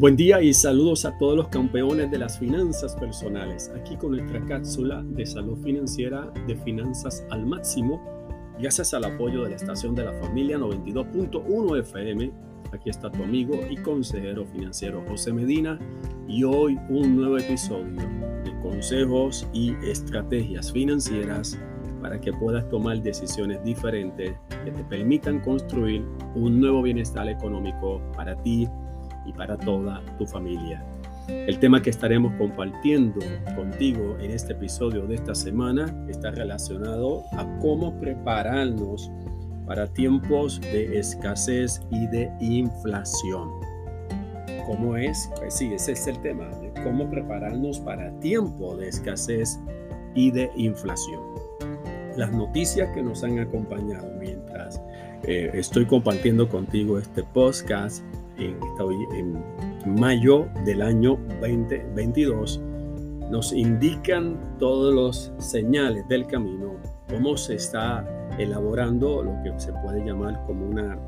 Buen 0.00 0.16
día 0.16 0.40
y 0.40 0.54
saludos 0.54 1.04
a 1.04 1.18
todos 1.18 1.36
los 1.36 1.48
campeones 1.48 2.10
de 2.10 2.16
las 2.16 2.38
finanzas 2.38 2.96
personales. 2.96 3.70
Aquí 3.78 3.98
con 3.98 4.12
nuestra 4.12 4.42
cápsula 4.46 5.02
de 5.04 5.26
salud 5.26 5.58
financiera 5.62 6.32
de 6.46 6.56
finanzas 6.56 7.22
al 7.28 7.44
máximo, 7.44 8.00
gracias 8.58 8.94
al 8.94 9.04
apoyo 9.04 9.42
de 9.42 9.50
la 9.50 9.56
estación 9.56 9.94
de 9.94 10.04
la 10.04 10.14
familia 10.14 10.56
92.1 10.56 11.80
FM. 11.80 12.32
Aquí 12.72 12.88
está 12.88 13.10
tu 13.10 13.22
amigo 13.22 13.52
y 13.68 13.76
consejero 13.76 14.46
financiero 14.46 15.04
José 15.06 15.34
Medina 15.34 15.78
y 16.26 16.44
hoy 16.44 16.78
un 16.88 17.16
nuevo 17.16 17.36
episodio 17.36 17.94
de 18.42 18.58
consejos 18.62 19.46
y 19.52 19.74
estrategias 19.84 20.72
financieras 20.72 21.58
para 22.00 22.18
que 22.18 22.32
puedas 22.32 22.66
tomar 22.70 23.02
decisiones 23.02 23.62
diferentes 23.64 24.34
que 24.64 24.70
te 24.70 24.84
permitan 24.84 25.40
construir 25.40 26.02
un 26.34 26.58
nuevo 26.58 26.80
bienestar 26.80 27.28
económico 27.28 28.00
para 28.16 28.34
ti 28.42 28.66
y 29.30 29.32
para 29.32 29.56
toda 29.56 30.02
tu 30.18 30.26
familia. 30.26 30.84
El 31.28 31.58
tema 31.60 31.80
que 31.80 31.90
estaremos 31.90 32.32
compartiendo 32.34 33.20
contigo 33.54 34.16
en 34.20 34.32
este 34.32 34.52
episodio 34.52 35.06
de 35.06 35.14
esta 35.14 35.34
semana 35.34 35.94
está 36.08 36.32
relacionado 36.32 37.22
a 37.32 37.46
cómo 37.60 37.98
prepararnos 38.00 39.10
para 39.66 39.86
tiempos 39.86 40.60
de 40.60 40.98
escasez 40.98 41.80
y 41.90 42.08
de 42.08 42.32
inflación. 42.40 43.48
¿Cómo 44.66 44.96
es? 44.96 45.30
Pues 45.36 45.54
sí, 45.54 45.72
ese 45.72 45.92
es 45.92 46.06
el 46.08 46.20
tema, 46.20 46.46
de 46.46 46.72
cómo 46.82 47.08
prepararnos 47.08 47.78
para 47.78 48.10
tiempo 48.18 48.76
de 48.76 48.88
escasez 48.88 49.60
y 50.16 50.32
de 50.32 50.50
inflación. 50.56 51.20
Las 52.16 52.32
noticias 52.32 52.88
que 52.92 53.02
nos 53.02 53.22
han 53.22 53.38
acompañado 53.38 54.10
mientras 54.18 54.80
eh, 55.22 55.50
estoy 55.54 55.86
compartiendo 55.86 56.48
contigo 56.48 56.98
este 56.98 57.22
podcast 57.22 58.02
en, 58.40 59.42
mayo 59.86 60.48
del 60.64 60.82
año 60.82 61.18
2022 61.40 62.60
nos 63.30 63.52
indican 63.52 64.38
todos 64.58 64.92
los 64.92 65.32
señales 65.38 66.06
del 66.08 66.26
camino, 66.26 66.74
cómo 67.08 67.36
se 67.36 67.54
está 67.54 68.04
elaborando 68.38 69.22
lo 69.22 69.42
que 69.42 69.58
se 69.58 69.72
puede 69.84 70.04
llamar 70.04 70.44
como 70.46 70.66
una 70.66 70.98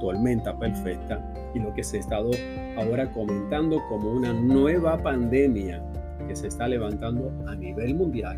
tormenta 0.00 0.58
perfecta 0.58 1.32
y 1.54 1.58
lo 1.60 1.72
que 1.74 1.84
se 1.84 1.98
ha 1.98 2.00
estado 2.00 2.30
ahora 2.76 3.10
comentando 3.12 3.82
como 3.88 4.10
una 4.12 4.32
nueva 4.32 5.02
pandemia 5.02 5.82
que 6.26 6.34
se 6.34 6.48
está 6.48 6.66
levantando 6.66 7.32
a 7.46 7.54
nivel 7.54 7.94
mundial, 7.94 8.36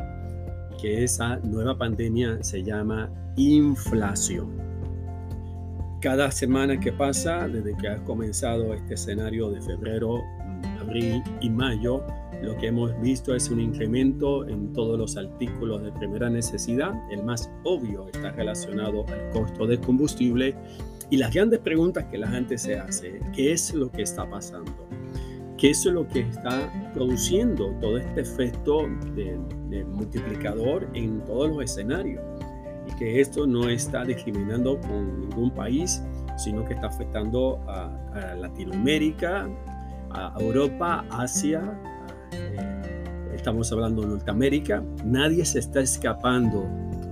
que 0.81 1.05
esa 1.05 1.37
nueva 1.39 1.77
pandemia 1.79 2.43
se 2.43 2.62
llama 2.62 3.11
inflación 3.37 4.68
cada 6.01 6.31
semana 6.31 6.79
que 6.79 6.93
pasa, 6.93 7.49
desde 7.49 7.77
que 7.77 7.89
ha 7.89 8.05
comenzado 8.05 8.73
este 8.73 8.95
escenario 8.95 9.51
de 9.51 9.61
febrero, 9.61 10.23
abril 10.81 11.23
y 11.41 11.51
mayo, 11.51 12.05
lo 12.43 12.57
que 12.57 12.69
hemos 12.69 12.99
visto 13.01 13.35
es 13.35 13.51
un 13.51 13.61
incremento 13.61 14.47
en 14.49 14.73
todos 14.73 14.97
los 14.97 15.17
artículos 15.17 15.83
de 15.83 15.91
primera 15.93 16.31
necesidad. 16.31 16.93
El 17.11 17.25
más 17.25 17.51
obvio 17.65 18.07
está 18.09 18.31
relacionado 18.31 19.05
al 19.09 19.31
costo 19.31 19.67
de 19.67 19.79
combustible. 19.81 20.55
Y 21.11 21.17
las 21.17 21.35
grandes 21.35 21.59
preguntas 21.61 22.05
que 22.05 22.19
la 22.19 22.29
gente 22.29 22.59
se 22.59 22.79
hace, 22.79 23.21
¿qué 23.35 23.53
es 23.53 23.75
lo 23.75 23.91
que 23.91 24.03
está 24.03 24.29
pasando? 24.29 24.71
¿Qué 25.57 25.71
es 25.71 25.85
lo 25.87 26.07
que 26.07 26.21
está 26.21 26.71
produciendo 26.95 27.73
todo 27.81 27.99
este 27.99 28.21
efecto 28.21 28.83
de 29.17 29.85
multiplicador 29.85 30.87
en 30.95 31.25
todos 31.25 31.49
los 31.49 31.65
escenarios? 31.65 32.23
Que 32.97 33.20
esto 33.20 33.47
no 33.47 33.69
está 33.69 34.05
discriminando 34.05 34.81
con 34.81 35.20
ningún 35.20 35.50
país, 35.50 36.03
sino 36.36 36.64
que 36.64 36.75
está 36.75 36.86
afectando 36.86 37.61
a, 37.67 37.91
Latinoamérica, 38.36 39.48
a 40.11 40.34
Europa, 40.41 41.05
Asia, 41.11 41.62
eh, 42.33 43.32
estamos 43.34 43.71
hablando 43.71 44.03
de 44.03 44.09
Norteamérica. 44.09 44.82
Nadie 45.04 45.44
se 45.44 45.60
está 45.60 45.81
escapando 45.81 46.66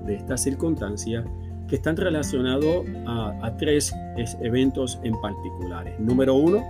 de 0.05 0.17
estas 0.17 0.43
circunstancias 0.43 1.25
que 1.69 1.77
están 1.77 1.97
relacionados 1.97 2.85
a, 3.07 3.39
a 3.43 3.57
tres 3.57 3.95
eventos 4.41 4.99
en 5.05 5.21
particulares. 5.21 5.99
Número 6.01 6.35
uno, 6.35 6.65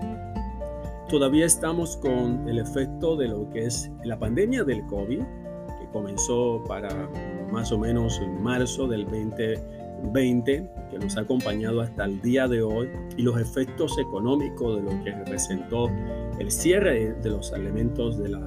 todavía 1.09 1.47
estamos 1.47 1.97
con 1.97 2.49
el 2.49 2.59
efecto 2.59 3.17
de 3.17 3.29
lo 3.29 3.49
que 3.51 3.67
es 3.67 3.91
la 4.05 4.19
pandemia 4.19 4.65
del 4.65 4.85
COVID, 4.87 5.21
que 5.21 5.87
comenzó 5.93 6.63
para 6.67 7.09
más 7.51 7.73
o 7.73 7.79
menos 7.79 8.21
en 8.21 8.43
marzo 8.43 8.87
del 8.87 9.05
2020, 9.05 10.71
que 10.91 10.99
nos 10.99 11.17
ha 11.17 11.21
acompañado 11.21 11.81
hasta 11.81 12.05
el 12.05 12.21
día 12.21 12.49
de 12.49 12.63
hoy, 12.63 12.89
y 13.17 13.23
los 13.23 13.41
efectos 13.41 13.99
económicos 13.99 14.77
de 14.77 14.83
lo 14.83 15.05
que 15.05 15.13
representó 15.13 15.91
el 16.39 16.51
cierre 16.51 17.15
de 17.15 17.31
los 17.31 17.53
elementos 17.53 18.19
de 18.19 18.29
las 18.29 18.43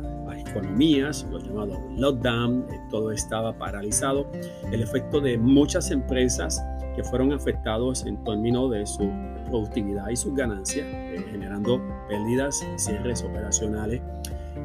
economías, 0.49 1.25
los 1.31 1.43
llamados 1.43 1.77
lockdown, 1.95 2.65
eh, 2.71 2.79
todo 2.89 3.11
estaba 3.11 3.57
paralizado, 3.57 4.27
el 4.71 4.81
efecto 4.81 5.19
de 5.19 5.37
muchas 5.37 5.91
empresas 5.91 6.61
que 6.95 7.03
fueron 7.03 7.31
afectados 7.31 8.05
en 8.05 8.21
términos 8.23 8.71
de 8.71 8.85
su 8.85 9.09
productividad 9.49 10.09
y 10.09 10.15
sus 10.15 10.35
ganancias, 10.35 10.85
eh, 10.89 11.25
generando 11.31 11.81
pérdidas, 12.07 12.65
cierres 12.77 13.23
operacionales. 13.23 14.01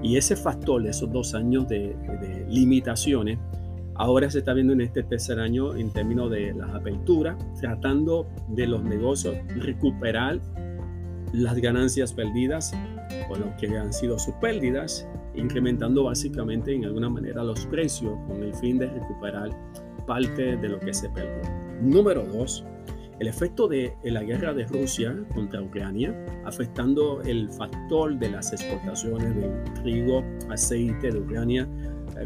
Y 0.03 0.17
ese 0.17 0.37
factor 0.37 0.83
de 0.83 0.91
esos 0.91 1.11
dos 1.11 1.35
años 1.35 1.69
de, 1.69 1.97
de 2.21 2.45
limitaciones 2.49 3.39
Ahora 3.97 4.29
se 4.29 4.41
está 4.41 4.55
viendo 4.55 4.73
en 4.73 4.81
este 4.81 5.05
tercer 5.05 5.39
año 5.39 5.77
en 5.77 5.91
términos 5.91 6.31
de 6.31 6.53
las 6.53 6.75
aperturas, 6.75 7.37
tratando 7.61 8.27
de 8.49 8.67
los 8.67 8.83
negocios 8.83 9.37
recuperar 9.57 10.41
las 11.33 11.57
ganancias 11.57 12.13
perdidas 12.13 12.73
o 13.31 13.37
lo 13.37 13.55
que 13.57 13.69
han 13.77 13.93
sido 13.93 14.19
sus 14.19 14.35
pérdidas, 14.35 15.09
incrementando 15.37 16.05
básicamente 16.05 16.75
en 16.75 16.85
alguna 16.85 17.09
manera 17.09 17.45
los 17.45 17.67
precios 17.67 18.13
con 18.27 18.43
el 18.43 18.55
fin 18.55 18.79
de 18.79 18.87
recuperar 18.87 19.51
parte 20.07 20.57
de 20.57 20.69
lo 20.69 20.81
que 20.81 20.93
se 20.93 21.09
perdió. 21.11 21.43
Número 21.81 22.25
dos, 22.25 22.65
el 23.21 23.29
efecto 23.29 23.69
de 23.69 23.95
la 24.03 24.25
guerra 24.25 24.53
de 24.53 24.65
Rusia 24.67 25.17
contra 25.35 25.63
Ucrania, 25.63 26.15
afectando 26.45 27.23
el 27.23 27.49
factor 27.51 28.19
de 28.19 28.31
las 28.31 28.53
exportaciones 28.53 29.37
del 29.37 29.63
trigo, 29.83 30.25
aceite 30.51 31.13
de 31.13 31.19
Ucrania 31.19 31.69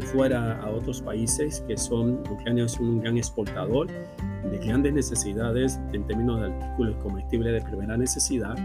fuera 0.01 0.59
a 0.61 0.69
otros 0.69 1.01
países 1.01 1.63
que 1.67 1.77
son, 1.77 2.21
Ucrania 2.31 2.65
es 2.65 2.79
un 2.79 3.01
gran 3.01 3.17
exportador 3.17 3.87
de 3.87 4.57
grandes 4.59 4.93
necesidades 4.93 5.79
en 5.93 6.05
términos 6.05 6.41
de 6.41 6.47
artículos 6.47 6.95
comestibles 6.97 7.53
de 7.53 7.61
primera 7.61 7.97
necesidad 7.97 8.55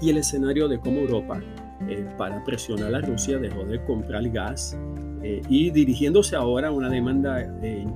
y 0.00 0.10
el 0.10 0.18
escenario 0.18 0.68
de 0.68 0.78
cómo 0.78 1.00
Europa 1.00 1.40
eh, 1.88 2.06
para 2.18 2.42
presionar 2.44 2.94
a 2.94 3.00
Rusia 3.00 3.38
dejó 3.38 3.64
de 3.64 3.82
comprar 3.84 4.28
gas 4.30 4.78
eh, 5.22 5.42
y 5.48 5.70
dirigiéndose 5.70 6.36
ahora 6.36 6.68
a 6.68 6.72
una 6.72 6.88
demanda 6.88 7.40
eh, 7.40 7.86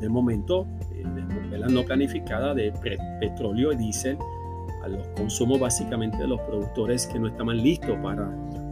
de 0.00 0.08
momento 0.08 0.66
de 1.50 1.58
la 1.58 1.66
no 1.66 1.84
planificada 1.84 2.54
de 2.54 2.72
petróleo 3.20 3.72
y 3.72 3.76
diésel 3.76 4.16
a 4.82 4.88
los 4.88 5.06
consumos 5.08 5.60
básicamente 5.60 6.18
de 6.18 6.28
los 6.28 6.40
productores 6.40 7.06
que 7.06 7.18
no 7.18 7.28
estaban 7.28 7.56
listos 7.56 7.96
para 8.02 8.28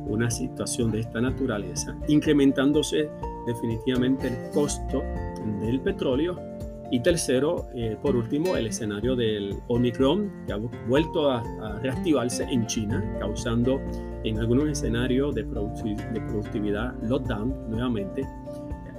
una 0.06 0.30
situación 0.30 0.90
de 0.90 1.00
esta 1.00 1.20
naturaleza, 1.20 1.94
incrementándose 2.08 3.10
definitivamente 3.48 4.28
el 4.28 4.50
costo 4.52 5.02
del 5.60 5.80
petróleo. 5.80 6.38
Y 6.90 7.00
tercero, 7.00 7.66
eh, 7.74 7.98
por 8.00 8.16
último, 8.16 8.56
el 8.56 8.66
escenario 8.66 9.14
del 9.14 9.56
Omicron, 9.68 10.32
que 10.46 10.54
ha 10.54 10.58
vuelto 10.88 11.30
a, 11.30 11.42
reactivarse 11.82 12.44
en 12.44 12.66
China, 12.66 13.04
causando 13.18 13.78
en 14.24 14.38
algunos 14.38 14.68
escenarios 14.68 15.34
de, 15.34 15.42
de 15.42 16.20
productividad 16.20 16.94
lockdown 17.02 17.70
nuevamente, 17.70 18.26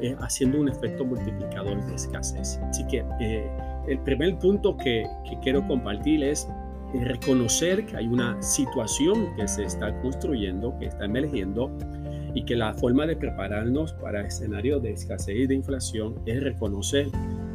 eh, 0.01 0.15
haciendo 0.19 0.59
un 0.59 0.69
efecto 0.69 1.03
multiplicador 1.03 1.83
de 1.87 1.95
escasez. 1.95 2.59
Así 2.69 2.85
que 2.87 3.03
eh, 3.19 3.49
el 3.87 3.99
primer 3.99 4.37
punto 4.37 4.77
que, 4.77 5.07
que 5.27 5.39
quiero 5.39 5.65
compartir 5.67 6.23
es 6.23 6.47
reconocer 6.93 7.85
que 7.85 7.97
hay 7.97 8.07
una 8.07 8.39
situación 8.41 9.35
que 9.35 9.47
se 9.47 9.63
está 9.63 9.99
construyendo, 10.01 10.77
que 10.79 10.85
está 10.85 11.05
emergiendo 11.05 11.71
y 12.33 12.45
que 12.45 12.55
la 12.55 12.73
forma 12.73 13.05
de 13.05 13.15
prepararnos 13.15 13.93
para 13.93 14.25
escenarios 14.25 14.81
de 14.81 14.91
escasez 14.91 15.35
y 15.35 15.47
de 15.47 15.55
inflación 15.55 16.15
es 16.25 16.41
reconocer 16.43 17.07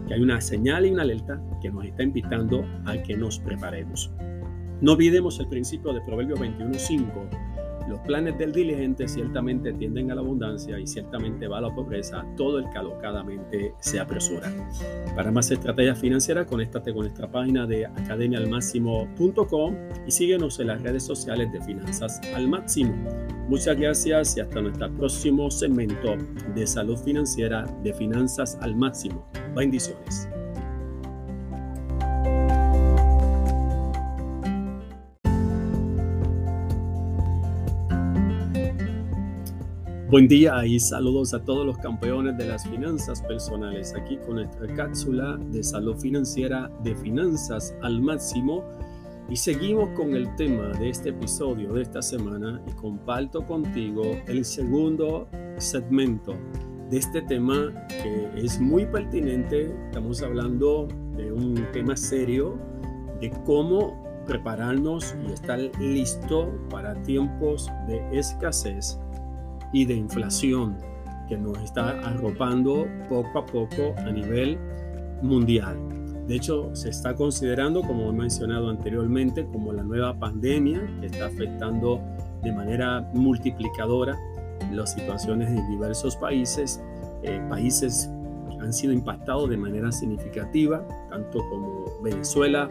que 0.06 0.14
hay 0.14 0.20
una 0.20 0.40
señal 0.40 0.86
y 0.86 0.90
una 0.90 1.02
alerta 1.02 1.40
que 1.62 1.70
nos 1.70 1.84
está 1.84 2.02
invitando 2.02 2.64
a 2.84 2.96
que 3.02 3.16
nos 3.16 3.38
preparemos. 3.38 4.10
No 4.80 4.92
olvidemos 4.92 5.38
el 5.40 5.48
principio 5.48 5.92
de 5.92 6.00
Proverbio 6.02 6.36
21.5 6.36 7.53
los 7.88 8.00
planes 8.00 8.38
del 8.38 8.52
diligente 8.52 9.06
ciertamente 9.08 9.72
tienden 9.72 10.10
a 10.10 10.14
la 10.14 10.20
abundancia 10.20 10.78
y 10.78 10.86
ciertamente 10.86 11.48
va 11.48 11.58
a 11.58 11.62
la 11.62 11.74
pobreza. 11.74 12.24
Todo 12.36 12.58
el 12.58 12.68
que 12.70 12.78
alocadamente 12.78 13.74
se 13.80 14.00
apresura. 14.00 14.50
Para 15.14 15.30
más 15.30 15.50
estrategias 15.50 15.98
financieras, 15.98 16.46
conéctate 16.46 16.92
con 16.92 17.02
nuestra 17.02 17.30
página 17.30 17.66
de 17.66 17.86
academialmáximo.com 17.86 19.76
y 20.06 20.10
síguenos 20.10 20.58
en 20.60 20.68
las 20.68 20.82
redes 20.82 21.02
sociales 21.04 21.52
de 21.52 21.60
Finanzas 21.62 22.20
al 22.34 22.48
Máximo. 22.48 22.94
Muchas 23.48 23.76
gracias 23.76 24.36
y 24.36 24.40
hasta 24.40 24.60
nuestro 24.62 24.90
próximo 24.94 25.50
segmento 25.50 26.16
de 26.54 26.66
salud 26.66 26.96
financiera 26.96 27.66
de 27.82 27.92
Finanzas 27.92 28.56
al 28.60 28.74
Máximo. 28.74 29.26
Bendiciones. 29.54 30.28
Buen 40.10 40.28
día 40.28 40.66
y 40.66 40.78
saludos 40.78 41.32
a 41.32 41.42
todos 41.42 41.64
los 41.64 41.78
campeones 41.78 42.36
de 42.36 42.44
las 42.44 42.68
finanzas 42.68 43.22
personales, 43.22 43.94
aquí 43.96 44.18
con 44.18 44.34
nuestra 44.34 44.66
cápsula 44.74 45.38
de 45.50 45.64
salud 45.64 45.96
financiera 45.96 46.70
de 46.82 46.94
finanzas 46.94 47.74
al 47.80 48.02
máximo. 48.02 48.62
Y 49.30 49.36
seguimos 49.36 49.88
con 49.96 50.14
el 50.14 50.36
tema 50.36 50.68
de 50.78 50.90
este 50.90 51.08
episodio 51.08 51.72
de 51.72 51.82
esta 51.82 52.02
semana 52.02 52.60
y 52.68 52.72
comparto 52.72 53.46
contigo 53.46 54.02
el 54.26 54.44
segundo 54.44 55.26
segmento 55.56 56.34
de 56.90 56.98
este 56.98 57.22
tema 57.22 57.72
que 57.88 58.28
es 58.36 58.60
muy 58.60 58.84
pertinente. 58.84 59.74
Estamos 59.86 60.22
hablando 60.22 60.86
de 61.16 61.32
un 61.32 61.66
tema 61.72 61.96
serio, 61.96 62.58
de 63.22 63.30
cómo 63.46 64.04
prepararnos 64.26 65.16
y 65.26 65.32
estar 65.32 65.58
listo 65.80 66.52
para 66.68 66.94
tiempos 67.02 67.70
de 67.88 68.18
escasez 68.18 68.98
y 69.72 69.84
de 69.84 69.94
inflación 69.94 70.76
que 71.28 71.36
nos 71.36 71.58
está 71.58 71.90
arropando 72.00 72.86
poco 73.08 73.38
a 73.38 73.46
poco 73.46 73.94
a 73.98 74.10
nivel 74.10 74.58
mundial. 75.22 75.76
De 76.26 76.36
hecho, 76.36 76.74
se 76.74 76.88
está 76.88 77.14
considerando, 77.14 77.82
como 77.82 78.10
he 78.10 78.12
mencionado 78.12 78.70
anteriormente, 78.70 79.46
como 79.46 79.72
la 79.72 79.82
nueva 79.82 80.18
pandemia 80.18 80.80
que 81.00 81.06
está 81.06 81.26
afectando 81.26 82.00
de 82.42 82.52
manera 82.52 83.00
multiplicadora 83.12 84.18
las 84.72 84.92
situaciones 84.92 85.48
en 85.48 85.68
diversos 85.70 86.16
países. 86.16 86.82
Eh, 87.22 87.40
países 87.48 88.10
han 88.60 88.72
sido 88.72 88.92
impactados 88.92 89.50
de 89.50 89.56
manera 89.56 89.92
significativa, 89.92 90.86
tanto 91.10 91.38
como 91.50 91.84
Venezuela, 92.02 92.68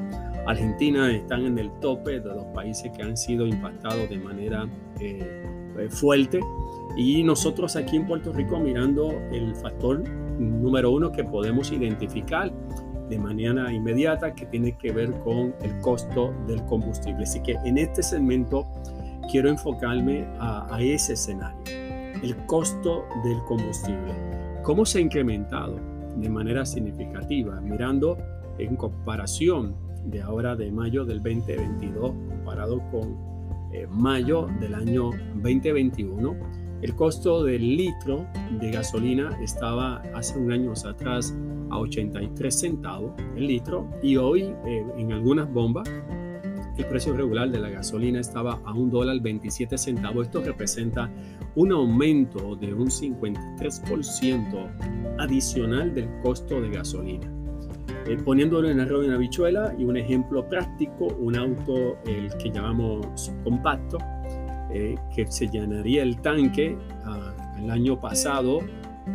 Argentina 0.48 1.12
están 1.12 1.46
en 1.46 1.58
el 1.58 1.72
tope 1.80 2.20
de 2.20 2.30
los 2.30 2.46
países 2.56 2.92
que 2.92 3.04
han 3.04 3.16
sido 3.16 3.46
impactados 3.46 4.10
de 4.10 4.18
manera 4.18 4.68
eh, 5.00 5.88
fuerte. 5.90 6.40
Y 6.96 7.24
nosotros 7.24 7.76
aquí 7.76 7.98
en 7.98 8.08
Puerto 8.08 8.32
Rico 8.32 8.60
mirando 8.60 9.12
el 9.32 9.56
factor 9.56 10.04
número 10.40 10.92
uno 10.92 11.12
que 11.12 11.24
podemos 11.24 11.72
identificar 11.72 12.52
de 13.10 13.20
manera 13.20 13.72
inmediata 13.72 14.34
que 14.34 14.46
tiene 14.46 14.78
que 14.78 14.92
ver 14.92 15.12
con 15.20 15.54
el 15.62 15.80
costo 15.82 16.34
del 16.48 16.64
combustible. 16.66 17.24
Así 17.24 17.42
que 17.42 17.54
en 17.66 17.78
este 17.78 18.02
segmento 18.04 18.66
quiero 19.32 19.50
enfocarme 19.50 20.26
a, 20.40 20.68
a 20.74 20.82
ese 20.82 21.14
escenario, 21.14 21.60
el 22.22 22.36
costo 22.46 23.06
del 23.24 23.38
combustible. 23.46 24.14
¿Cómo 24.64 24.86
se 24.86 25.00
ha 25.00 25.02
incrementado 25.02 25.80
de 26.16 26.30
manera 26.30 26.66
significativa? 26.66 27.60
Mirando 27.60 28.18
en 28.58 28.76
comparación 28.76 29.76
de 30.06 30.22
ahora 30.22 30.56
de 30.56 30.72
mayo 30.72 31.06
del 31.06 31.22
2022 31.22 32.12
comparado 32.44 32.82
con 32.92 33.18
eh, 33.74 33.88
mayo 33.90 34.48
del 34.60 34.76
año 34.76 35.10
2021. 35.36 36.63
El 36.84 36.96
costo 36.96 37.44
del 37.46 37.78
litro 37.78 38.28
de 38.60 38.72
gasolina 38.72 39.40
estaba 39.42 40.02
hace 40.14 40.38
un 40.38 40.52
año 40.52 40.74
atrás 40.74 41.34
a 41.70 41.80
83 41.80 42.54
centavos 42.54 43.14
el 43.38 43.48
litro 43.48 43.90
y 44.04 44.18
hoy 44.18 44.54
eh, 44.66 44.86
en 44.98 45.14
algunas 45.14 45.50
bombas 45.50 45.90
el 46.78 46.86
precio 46.88 47.16
regular 47.16 47.50
de 47.50 47.60
la 47.60 47.70
gasolina 47.70 48.20
estaba 48.20 48.60
a 48.66 48.74
un 48.74 48.92
dólar 48.92 49.22
27 49.22 49.78
centavos. 49.78 50.26
Esto 50.26 50.42
representa 50.42 51.10
un 51.56 51.72
aumento 51.72 52.58
de 52.58 52.74
un 52.74 52.88
53% 52.88 55.16
adicional 55.20 55.94
del 55.94 56.10
costo 56.22 56.60
de 56.60 56.70
gasolina. 56.70 57.32
Eh, 58.08 58.18
poniéndolo 58.26 58.70
en 58.70 58.82
arroz 58.82 59.06
en 59.06 59.12
habichuela 59.12 59.74
y 59.80 59.86
un 59.86 59.96
ejemplo 59.96 60.50
práctico, 60.50 61.08
un 61.18 61.38
auto 61.38 61.98
el 62.06 62.28
que 62.38 62.52
llamamos 62.52 63.32
compacto, 63.46 64.00
eh, 64.74 64.96
que 65.16 65.28
se 65.32 65.48
llenaría 65.48 66.04
el 66.04 66.20
tanque 66.22 66.76
ah, 67.06 67.34
el 67.60 67.70
año 67.70 68.00
pasado 68.00 68.62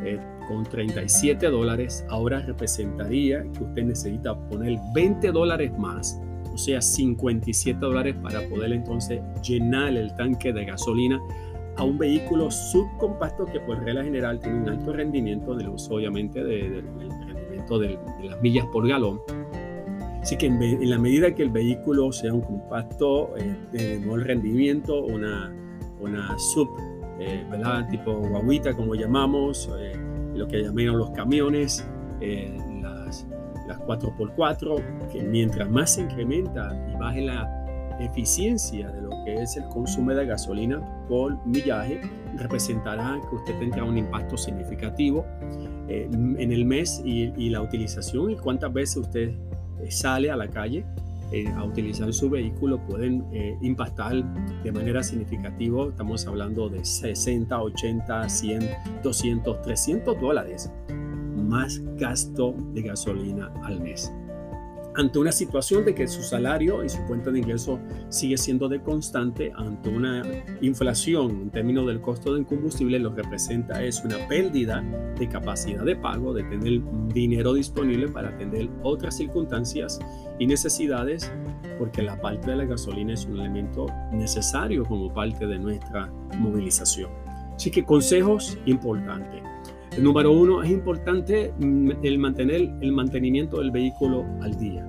eh, 0.05 0.19
con 0.46 0.64
37 0.64 1.49
dólares, 1.49 2.06
ahora 2.08 2.40
representaría 2.40 3.43
que 3.52 3.64
usted 3.64 3.82
necesita 3.84 4.38
poner 4.49 4.78
20 4.94 5.32
dólares 5.32 5.76
más, 5.78 6.20
o 6.52 6.56
sea, 6.56 6.81
57 6.81 7.78
dólares 7.78 8.14
para 8.22 8.40
poder 8.49 8.72
entonces 8.72 9.20
llenar 9.43 9.96
el 9.96 10.14
tanque 10.14 10.52
de 10.52 10.64
gasolina 10.64 11.20
a 11.76 11.84
un 11.84 11.99
vehículo 11.99 12.50
subcompacto 12.50 13.46
que 13.46 13.60
por 13.60 13.78
regla 13.82 14.02
general 14.02 14.40
tiene 14.40 14.58
un 14.58 14.69
alto 14.69 14.93
rendimiento 14.93 15.55
del 15.55 15.69
uso 15.69 15.94
obviamente 15.94 16.43
de, 16.43 16.82
de, 16.82 17.99
las 18.25 18.40
millas 18.40 18.66
por 18.72 18.88
galón. 18.88 19.20
Así 20.23 20.37
que 20.37 20.47
en, 20.47 20.91
la 20.91 20.99
medida 20.99 21.35
que 21.35 21.43
el 21.43 21.50
vehículo 21.50 22.12
sea 22.12 22.32
un 22.32 22.41
compacto 22.41 23.37
eh, 23.37 23.56
de 23.73 23.99
buen 23.99 24.23
rendimiento, 24.23 25.05
una, 25.05 25.53
una 26.00 26.38
sub, 26.38 26.69
eh, 27.20 27.44
¿verdad? 27.50 27.88
tipo 27.88 28.15
guaguita 28.15 28.75
como 28.75 28.94
llamamos, 28.94 29.70
eh, 29.79 29.93
lo 30.35 30.47
que 30.49 30.62
llaman 30.62 30.99
los 30.99 31.11
camiones, 31.11 31.87
las, 32.82 33.26
las 33.67 33.79
4x4, 33.81 35.09
que 35.12 35.23
mientras 35.23 35.70
más 35.70 35.94
se 35.94 36.03
incrementa 36.03 36.76
y 36.93 36.97
baje 36.99 37.23
la 37.23 37.59
eficiencia 38.00 38.91
de 38.91 39.03
lo 39.03 39.11
que 39.25 39.35
es 39.43 39.56
el 39.56 39.65
consumo 39.69 40.12
de 40.12 40.26
gasolina 40.26 40.81
por 41.09 41.44
millaje, 41.47 42.00
representará 42.37 43.20
que 43.29 43.37
usted 43.37 43.59
tenga 43.59 43.85
un 43.85 43.99
impacto 43.99 44.37
significativo 44.37 45.25
eh, 45.88 46.09
en 46.12 46.53
el 46.53 46.65
mes 46.65 47.03
y, 47.05 47.50
la 47.50 47.62
utilización 47.62 48.31
y 48.31 48.37
cuántas 48.37 48.73
veces 48.73 48.99
usted 48.99 49.31
eh, 49.31 49.37
sale 49.90 50.30
a 50.30 50.36
la 50.36 50.48
calle 50.48 50.84
eh, 51.32 51.48
a 51.48 51.64
utilizar 51.64 52.12
su 52.12 52.30
vehículo 52.30 52.78
pueden 52.86 53.25
impactar 53.60 54.25
de 54.62 54.72
manera 54.72 55.02
significativa. 55.02 55.88
Estamos 55.88 56.26
hablando 56.26 56.69
de 56.69 56.84
60, 56.84 57.60
80, 57.60 58.28
100, 58.28 58.70
200, 59.02 59.62
300 59.62 60.20
dólares 60.20 60.70
más 61.36 61.80
gasto 61.96 62.54
de 62.72 62.82
gasolina 62.82 63.52
al 63.62 63.80
mes 63.80 64.12
ante 64.98 65.20
una 65.20 65.30
situación 65.30 65.84
de 65.84 65.94
que 65.94 66.08
su 66.08 66.24
salario 66.24 66.82
y 66.82 66.88
su 66.88 67.00
cuenta 67.06 67.30
de 67.30 67.38
ingreso 67.38 67.78
sigue 68.08 68.36
siendo 68.36 68.68
de 68.68 68.82
constante, 68.82 69.52
ante 69.54 69.88
una 69.88 70.24
inflación 70.60 71.42
en 71.42 71.50
términos 71.50 71.86
del 71.86 72.00
costo 72.00 72.34
del 72.34 72.44
combustible, 72.44 72.98
lo 72.98 73.14
que 73.14 73.22
representa 73.22 73.80
es 73.84 74.04
una 74.04 74.16
pérdida 74.26 74.82
de 75.16 75.28
capacidad 75.28 75.84
de 75.84 75.94
pago, 75.94 76.34
de 76.34 76.42
tener 76.42 76.82
dinero 77.14 77.54
disponible 77.54 78.08
para 78.08 78.30
atender 78.30 78.68
otras 78.82 79.16
circunstancias 79.16 80.00
y 80.40 80.48
necesidades, 80.48 81.32
porque 81.78 82.02
la 82.02 82.20
parte 82.20 82.50
de 82.50 82.56
la 82.56 82.64
gasolina 82.64 83.14
es 83.14 83.24
un 83.24 83.38
elemento 83.38 83.86
necesario 84.10 84.84
como 84.84 85.14
parte 85.14 85.46
de 85.46 85.60
nuestra 85.60 86.12
movilización. 86.38 87.12
Así 87.55 87.70
que 87.70 87.84
consejos 87.84 88.58
importantes. 88.67 89.43
Número 89.96 90.32
uno, 90.32 90.62
es 90.62 90.70
importante 90.70 91.52
mm, 91.58 91.90
el 92.02 92.18
mantener 92.18 92.70
el 92.80 92.92
mantenimiento 92.92 93.58
del 93.58 93.70
vehículo 93.70 94.24
al 94.42 94.56
día. 94.58 94.86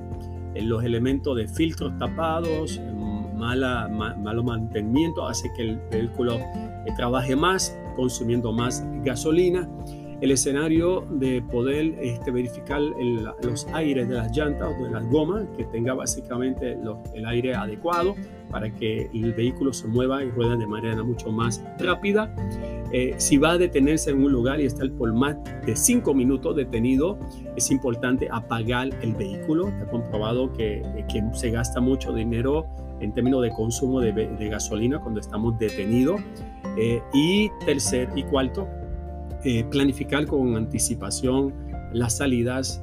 En 0.55 0.69
los 0.69 0.83
elementos 0.83 1.35
de 1.35 1.47
filtros 1.47 1.97
tapados, 1.97 2.79
mm, 2.79 3.37
mala, 3.37 3.87
malo 3.87 4.43
mantenimiento 4.43 5.27
hace 5.27 5.49
que 5.55 5.63
el 5.63 5.79
vehículo 5.89 6.35
eh, 6.35 6.93
trabaje 6.95 7.35
más, 7.35 7.75
consumiendo 7.95 8.51
más 8.51 8.85
gasolina. 9.03 9.67
El 10.21 10.31
escenario 10.31 11.07
de 11.11 11.41
poder 11.41 11.95
este, 12.01 12.29
verificar 12.29 12.81
los 12.81 13.65
aires 13.67 14.09
de 14.09 14.15
las 14.15 14.35
llantas 14.35 14.75
o 14.77 14.83
de 14.83 14.91
las 14.91 15.05
gomas, 15.09 15.47
que 15.55 15.63
tenga 15.63 15.93
básicamente 15.93 16.77
el 17.13 17.25
aire 17.25 17.55
adecuado 17.55 18.15
para 18.51 18.73
que 18.73 19.09
el 19.13 19.33
vehículo 19.33 19.73
se 19.73 19.87
mueva 19.87 20.23
y 20.23 20.31
rueda 20.31 20.55
de 20.55 20.67
manera 20.67 21.03
mucho 21.03 21.31
más 21.31 21.63
rápida. 21.79 22.33
Eh, 22.91 23.13
si 23.17 23.37
va 23.37 23.51
a 23.51 23.57
detenerse 23.57 24.09
en 24.09 24.23
un 24.23 24.31
lugar 24.31 24.59
y 24.59 24.65
estar 24.65 24.89
por 24.91 25.13
más 25.13 25.37
de 25.65 25.75
cinco 25.75 26.13
minutos 26.13 26.55
detenido, 26.55 27.19
es 27.55 27.69
importante 27.69 28.27
apagar 28.31 28.89
el 29.01 29.13
vehículo. 29.13 29.67
Está 29.67 29.85
comprobado 29.89 30.51
que, 30.53 30.81
que 31.11 31.23
se 31.33 31.51
gasta 31.51 31.79
mucho 31.79 32.13
dinero 32.13 32.65
en 32.99 33.13
términos 33.13 33.41
de 33.43 33.51
consumo 33.51 34.01
de, 34.01 34.49
gasolina 34.49 34.99
cuando 34.99 35.19
estamos 35.19 35.57
detenidos. 35.59 36.19
Eh, 36.77 37.01
y 37.13 37.49
tercer 37.65 38.09
y 38.15 38.23
cuarto, 38.23 38.67
eh, 39.43 39.63
planificar 39.65 40.25
con 40.25 40.55
anticipación 40.55 41.53
las 41.93 42.17
salidas 42.17 42.81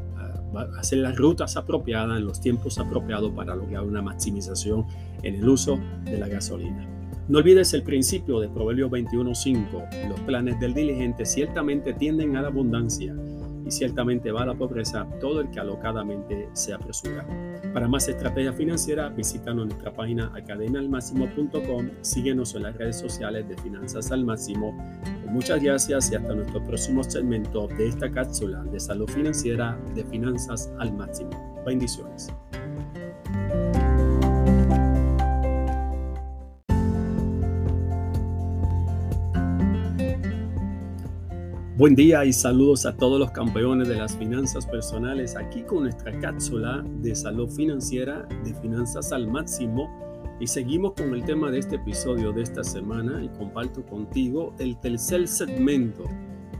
hacer 0.78 0.98
las 0.98 1.16
rutas 1.16 1.56
apropiadas 1.56 2.18
en 2.18 2.24
los 2.24 2.40
tiempos 2.40 2.78
apropiados 2.78 3.32
para 3.32 3.54
lograr 3.54 3.82
una 3.82 4.02
maximización 4.02 4.86
en 5.26 5.36
el 5.36 5.48
uso 5.48 5.78
de 6.04 6.18
la 6.18 6.28
gasolina. 6.28 6.88
No 7.28 7.38
olvides 7.38 7.74
el 7.74 7.82
principio 7.82 8.38
de 8.38 8.48
Proverbios 8.48 8.90
21.5. 8.90 10.08
Los 10.08 10.20
planes 10.20 10.60
del 10.60 10.74
diligente 10.74 11.26
ciertamente 11.26 11.92
tienden 11.92 12.36
a 12.36 12.42
la 12.42 12.48
abundancia 12.48 13.14
y 13.66 13.70
ciertamente 13.72 14.30
va 14.30 14.42
a 14.42 14.46
la 14.46 14.54
pobreza 14.54 15.08
todo 15.20 15.40
el 15.40 15.50
que 15.50 15.58
alocadamente 15.58 16.48
se 16.52 16.72
apresura. 16.72 17.26
Para 17.74 17.88
más 17.88 18.08
estrategia 18.08 18.52
financiera, 18.52 19.08
visítanos 19.08 19.66
nuestra 19.66 19.92
página 19.92 20.30
academialmáximo.com, 20.36 21.90
síguenos 22.00 22.54
en 22.54 22.62
las 22.62 22.76
redes 22.76 23.00
sociales 23.00 23.48
de 23.48 23.56
Finanzas 23.56 24.12
al 24.12 24.24
Máximo. 24.24 24.72
Muchas 25.28 25.60
gracias 25.60 26.12
y 26.12 26.14
hasta 26.14 26.32
nuestro 26.32 26.64
próximo 26.64 27.02
segmento 27.02 27.66
de 27.66 27.88
esta 27.88 28.08
cápsula 28.08 28.62
de 28.62 28.78
salud 28.78 29.08
financiera 29.10 29.76
de 29.96 30.04
Finanzas 30.04 30.70
al 30.78 30.92
Máximo. 30.92 31.64
Bendiciones. 31.66 32.32
Buen 41.76 41.94
día 41.94 42.24
y 42.24 42.32
saludos 42.32 42.86
a 42.86 42.96
todos 42.96 43.20
los 43.20 43.32
campeones 43.32 43.86
de 43.86 43.96
las 43.96 44.16
finanzas 44.16 44.64
personales 44.64 45.36
aquí 45.36 45.60
con 45.60 45.82
nuestra 45.82 46.18
cápsula 46.20 46.82
de 47.02 47.14
salud 47.14 47.50
financiera 47.50 48.26
de 48.44 48.54
finanzas 48.54 49.12
al 49.12 49.28
máximo 49.28 49.90
y 50.40 50.46
seguimos 50.46 50.94
con 50.94 51.12
el 51.12 51.22
tema 51.26 51.50
de 51.50 51.58
este 51.58 51.76
episodio 51.76 52.32
de 52.32 52.44
esta 52.44 52.64
semana 52.64 53.22
y 53.22 53.28
comparto 53.28 53.84
contigo 53.84 54.54
el 54.58 54.80
tercer 54.80 55.28
segmento 55.28 56.04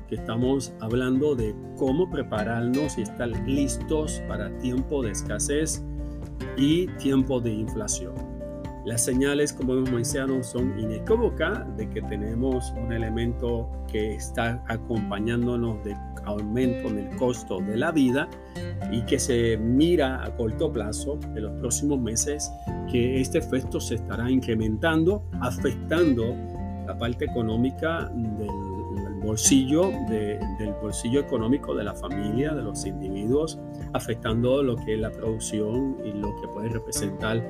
que 0.07 0.17
estamos 0.17 0.75
hablando 0.81 1.35
de 1.35 1.55
cómo 1.79 2.11
prepararnos 2.11 2.99
y 2.99 3.01
estar 3.01 3.31
listos 3.49 4.21
para 4.29 4.55
tiempo 4.59 5.03
de 5.03 5.13
escasez 5.13 5.83
y 6.59 6.89
tiempo 6.99 7.41
de 7.41 7.55
inflación. 7.55 8.26
Las 8.87 9.05
señales, 9.05 9.53
como 9.53 9.73
hemos 9.73 9.91
mencionado, 9.91 10.45
son 10.45 10.79
inequívocas 10.79 11.77
de 11.77 11.91
que 11.91 12.01
tenemos 12.03 12.73
un 12.77 12.93
elemento 12.93 13.69
que 13.91 14.15
está 14.15 14.63
acompañándonos 14.69 15.83
de 15.83 15.97
aumento 16.25 16.87
en 16.91 16.99
el 17.01 17.17
costo 17.17 17.59
de 17.59 17.79
la 17.79 17.91
vida 17.91 18.29
y 18.93 19.03
que 19.03 19.19
se 19.19 19.57
mira 19.57 20.25
a 20.25 20.37
corto 20.37 20.73
plazo 20.73 21.19
en 21.35 21.43
los 21.43 21.59
próximos 21.59 22.01
meses 22.01 22.49
que 22.89 23.21
este 23.21 23.39
efecto 23.39 23.81
se 23.81 23.97
estará 23.97 24.31
incrementando, 24.31 25.25
afectando 25.41 26.37
la 26.87 26.97
parte 26.97 27.25
económica 27.25 28.09
del 28.15 28.49
bolsillo, 29.21 29.91
del 30.09 30.73
bolsillo 30.81 31.19
económico 31.19 31.75
de 31.75 31.83
la 31.83 31.95
familia, 31.95 32.55
de 32.55 32.63
los 32.63 32.87
individuos, 32.87 33.59
afectando 33.93 34.63
lo 34.63 34.77
que 34.77 34.95
es 34.95 35.01
la 35.01 35.11
producción 35.11 35.97
y 36.05 36.13
lo 36.13 36.41
que 36.41 36.47
puede 36.47 36.69
representar 36.69 37.43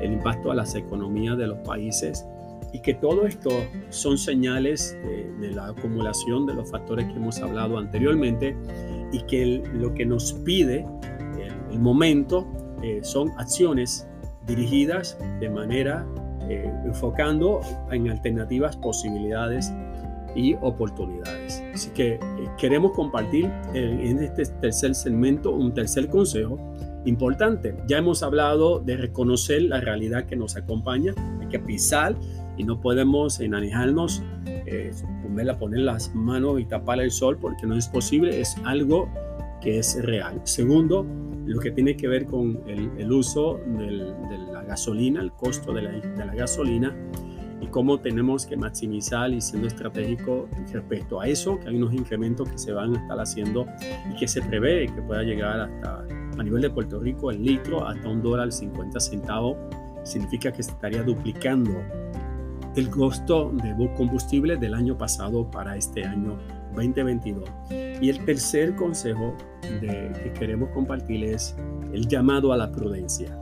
el 0.00 0.12
impacto 0.12 0.50
a 0.50 0.54
las 0.54 0.74
economías 0.74 1.36
de 1.36 1.46
los 1.46 1.58
países 1.58 2.26
y 2.72 2.80
que 2.80 2.94
todo 2.94 3.26
esto 3.26 3.50
son 3.88 4.16
señales 4.16 4.96
de, 5.40 5.50
la 5.52 5.66
acumulación 5.68 6.46
de 6.46 6.54
los 6.54 6.70
factores 6.70 7.06
que 7.06 7.14
hemos 7.14 7.40
hablado 7.40 7.78
anteriormente 7.78 8.56
y 9.12 9.22
que 9.22 9.62
lo 9.74 9.92
que 9.94 10.06
nos 10.06 10.32
pide 10.32 10.86
el, 11.70 11.78
momento 11.78 12.46
eh, 12.82 13.00
son 13.02 13.30
acciones 13.38 14.06
dirigidas 14.46 15.18
de 15.40 15.48
manera 15.48 16.06
eh, 16.48 16.70
enfocando 16.84 17.60
en 17.90 18.10
alternativas, 18.10 18.76
posibilidades 18.76 19.72
y 20.34 20.54
oportunidades. 20.60 21.62
Así 21.74 21.90
que 21.90 22.14
eh, 22.14 22.20
queremos 22.58 22.92
compartir 22.92 23.50
en 23.74 24.22
este 24.22 24.44
tercer 24.60 24.94
segmento 24.94 25.52
un 25.52 25.72
tercer 25.74 26.08
consejo 26.08 26.58
importante. 27.04 27.74
Ya 27.86 27.98
hemos 27.98 28.22
hablado 28.22 28.80
de 28.80 28.96
reconocer 28.96 29.62
la 29.62 29.80
realidad 29.80 30.26
que 30.26 30.36
nos 30.36 30.56
acompaña, 30.56 31.14
hay 31.40 31.48
que 31.48 31.58
pisar 31.58 32.14
y 32.56 32.64
no 32.64 32.80
podemos 32.80 33.40
enanejarnos, 33.40 34.22
eh, 34.46 34.92
poner 35.58 35.80
las 35.80 36.14
manos 36.14 36.60
y 36.60 36.64
tapar 36.64 37.00
el 37.00 37.10
sol 37.10 37.38
porque 37.40 37.66
no 37.66 37.76
es 37.76 37.88
posible, 37.88 38.40
es 38.40 38.56
algo 38.64 39.08
que 39.60 39.78
es 39.78 40.02
real. 40.02 40.40
Segundo, 40.44 41.06
lo 41.46 41.60
que 41.60 41.70
tiene 41.70 41.96
que 41.96 42.08
ver 42.08 42.26
con 42.26 42.60
el, 42.66 43.12
uso 43.12 43.60
de 43.66 44.38
la 44.52 44.62
gasolina, 44.62 45.20
el 45.20 45.32
costo 45.32 45.72
de 45.72 45.82
la, 45.82 45.90
de 45.92 46.24
la 46.24 46.34
gasolina 46.34 46.94
y 47.60 47.66
cómo 47.66 47.98
tenemos 48.00 48.46
que 48.46 48.56
maximizar 48.56 49.32
y 49.32 49.40
siendo 49.40 49.68
estratégico 49.68 50.48
respecto 50.72 51.20
a 51.20 51.26
eso, 51.26 51.58
que 51.58 51.68
hay 51.68 51.76
unos 51.76 51.92
incrementos 51.92 52.48
que 52.48 52.58
se 52.58 52.72
van 52.72 52.96
a 52.96 53.00
estar 53.00 53.18
haciendo 53.20 53.66
y 54.10 54.16
que 54.18 54.26
se 54.28 54.42
prevé 54.42 54.86
que 54.86 55.02
pueda 55.02 55.22
llegar 55.22 55.60
hasta 55.60 56.04
a 56.38 56.42
nivel 56.42 56.62
de 56.62 56.70
Puerto 56.70 57.00
Rico 57.00 57.30
el 57.30 57.42
litro 57.42 57.86
hasta 57.86 58.08
un 58.08 58.22
dólar 58.22 58.52
50 58.52 58.98
centavos. 59.00 59.56
Significa 60.04 60.50
que 60.52 60.62
estaría 60.62 61.02
duplicando 61.02 61.72
el 62.76 62.88
costo 62.88 63.52
de 63.52 63.94
combustible 63.96 64.56
del 64.56 64.74
año 64.74 64.96
pasado 64.96 65.50
para 65.50 65.76
este 65.76 66.04
año 66.04 66.38
2022. 66.74 67.48
Y 68.00 68.08
el 68.08 68.24
tercer 68.24 68.74
consejo 68.76 69.34
que 69.62 70.32
queremos 70.38 70.70
compartir 70.70 71.24
es 71.24 71.54
el 71.92 72.06
llamado 72.06 72.52
a 72.52 72.56
la 72.56 72.70
prudencia. 72.70 73.36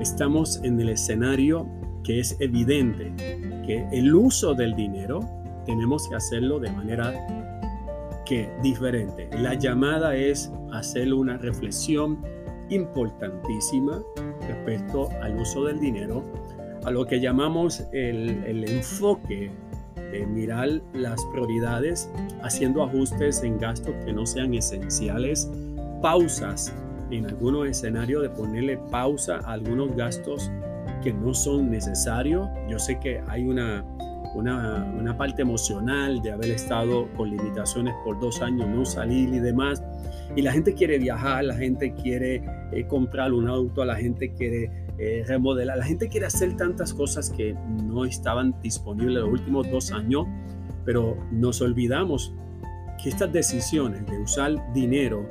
Estamos 0.00 0.60
en 0.62 0.80
el 0.80 0.90
escenario 0.90 1.66
que 2.04 2.20
es 2.20 2.36
evidente 2.40 3.12
que 3.66 3.86
el 3.92 4.14
uso 4.14 4.54
del 4.54 4.74
dinero 4.74 5.20
tenemos 5.64 6.08
que 6.08 6.16
hacerlo 6.16 6.60
de 6.60 6.70
manera 6.70 7.12
que 8.24 8.50
diferente. 8.62 9.28
La 9.38 9.54
llamada 9.54 10.16
es 10.16 10.50
hacer 10.72 11.12
una 11.12 11.36
reflexión 11.36 12.22
importantísima 12.70 14.02
respecto 14.48 15.08
al 15.22 15.36
uso 15.36 15.64
del 15.64 15.80
dinero, 15.80 16.22
a 16.84 16.90
lo 16.90 17.06
que 17.06 17.20
llamamos 17.20 17.84
el, 17.92 18.42
el 18.44 18.68
enfoque 18.68 19.50
de 19.96 20.26
mirar 20.26 20.82
las 20.92 21.24
prioridades, 21.32 22.10
haciendo 22.42 22.82
ajustes 22.82 23.42
en 23.42 23.58
gastos 23.58 23.94
que 24.04 24.12
no 24.12 24.26
sean 24.26 24.54
esenciales, 24.54 25.50
pausas 26.02 26.74
en 27.10 27.26
algunos 27.26 27.68
escenarios 27.68 28.22
de 28.22 28.30
ponerle 28.30 28.78
pausa 28.90 29.38
a 29.44 29.52
algunos 29.52 29.94
gastos 29.96 30.50
que 31.02 31.12
no 31.12 31.34
son 31.34 31.70
necesarios. 31.70 32.48
Yo 32.68 32.78
sé 32.78 32.98
que 32.98 33.22
hay 33.28 33.44
una, 33.44 33.84
una, 34.34 34.84
una, 34.98 35.16
parte 35.16 35.42
emocional 35.42 36.20
de 36.22 36.32
haber 36.32 36.50
estado 36.50 37.08
con 37.16 37.30
limitaciones 37.30 37.94
por 38.04 38.18
dos 38.20 38.42
años, 38.42 38.68
no 38.68 38.84
salir 38.84 39.28
y 39.32 39.38
demás. 39.38 39.82
Y 40.36 40.42
la 40.42 40.52
gente 40.52 40.74
quiere 40.74 40.98
viajar, 40.98 41.44
la 41.44 41.54
gente 41.54 41.94
quiere 41.94 42.42
eh, 42.72 42.86
comprar 42.88 43.32
un 43.32 43.48
auto, 43.48 43.84
la 43.84 43.96
gente 43.96 44.32
quiere 44.32 44.70
eh, 44.98 45.24
remodelar, 45.26 45.78
la 45.78 45.84
gente 45.84 46.08
quiere 46.08 46.26
hacer 46.26 46.56
tantas 46.56 46.92
cosas 46.94 47.30
que 47.30 47.54
no 47.84 48.04
estaban 48.04 48.54
disponibles 48.60 49.22
los 49.22 49.30
últimos 49.30 49.70
dos 49.70 49.92
años, 49.92 50.26
pero 50.84 51.16
nos 51.30 51.60
olvidamos 51.60 52.32
que 53.02 53.08
estas 53.08 53.32
decisiones 53.32 54.06
de 54.06 54.18
usar 54.18 54.72
dinero 54.72 55.28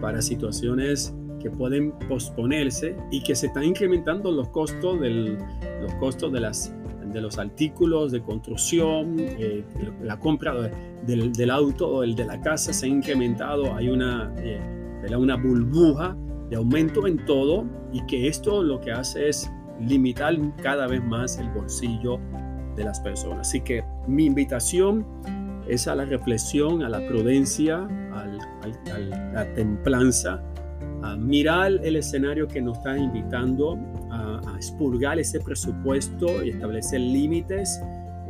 para 0.00 0.22
situaciones 0.22 1.14
que 1.40 1.50
pueden 1.50 1.92
posponerse 2.08 2.96
y 3.10 3.22
que 3.22 3.34
se 3.34 3.46
están 3.46 3.64
incrementando 3.64 4.30
los 4.30 4.48
costos, 4.48 5.00
del, 5.00 5.38
los 5.80 5.94
costos 5.94 6.32
de, 6.32 6.40
las, 6.40 6.74
de 7.12 7.20
los 7.20 7.38
artículos 7.38 8.12
de 8.12 8.22
construcción, 8.22 9.16
eh, 9.18 9.64
la 10.02 10.18
compra 10.18 10.54
del, 11.06 11.50
auto 11.50 11.88
o 11.88 12.02
el 12.02 12.14
de 12.14 12.24
la 12.24 12.40
casa 12.40 12.72
se 12.72 12.86
ha 12.86 12.88
incrementado, 12.88 13.74
hay 13.74 13.88
una, 13.88 14.32
eh, 14.38 14.60
una 15.16 15.36
burbuja 15.36 16.16
de 16.48 16.56
aumento 16.56 17.06
en 17.06 17.24
todo 17.24 17.64
y 17.92 18.04
que 18.06 18.28
esto 18.28 18.62
lo 18.62 18.80
que 18.80 18.92
hace 18.92 19.28
es 19.28 19.50
limitar 19.80 20.36
cada 20.62 20.86
vez 20.86 21.02
más 21.02 21.38
el 21.38 21.48
bolsillo 21.50 22.18
de 22.76 22.84
las 22.84 23.00
personas. 23.00 23.48
Así 23.48 23.60
que 23.60 23.84
mi 24.06 24.26
invitación 24.26 25.06
es 25.68 25.86
a 25.86 25.94
la 25.94 26.04
reflexión, 26.04 26.82
a 26.82 26.88
la 26.88 27.06
prudencia, 27.06 27.86
a 28.12 28.26
la 29.34 29.54
templanza 29.54 30.42
a 31.02 31.16
mirar 31.16 31.72
el 31.82 31.96
escenario 31.96 32.46
que 32.46 32.60
nos 32.60 32.78
está 32.78 32.96
invitando 32.96 33.78
a, 34.10 34.40
expurgar 34.56 35.18
ese 35.18 35.40
presupuesto 35.40 36.44
y 36.44 36.50
establecer 36.50 37.00
límites, 37.00 37.80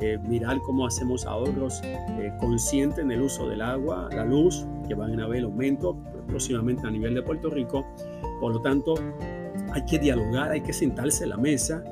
eh, 0.00 0.17
mirar 0.19 0.61
cómo 0.61 0.87
hacemos 0.87 1.27
ahorros 1.27 1.81
eh, 1.85 2.33
conscientes 2.39 3.00
en 3.00 3.11
el 3.11 3.23
uso 3.23 3.49
del 3.49 3.61
agua, 3.61 4.09
la 4.12 4.25
luz, 4.25 4.65
que 4.87 4.95
van 4.95 5.21
a 5.21 5.25
haber 5.25 5.43
aumento 5.43 5.97
próximamente 6.29 6.87
a 6.87 6.91
nivel 6.91 7.15
de 7.15 7.23
Puerto 7.23 7.50
Rico. 7.50 7.85
Por 8.41 8.55
lo 8.55 8.61
tanto, 8.62 8.95
hay 9.73 9.85
que 9.87 9.99
dialogar, 9.99 10.53
hay 10.53 10.61
que 10.61 10.73
sentarse 10.73 11.25
a 11.25 11.29
la 11.29 11.37
mesa 11.37 11.83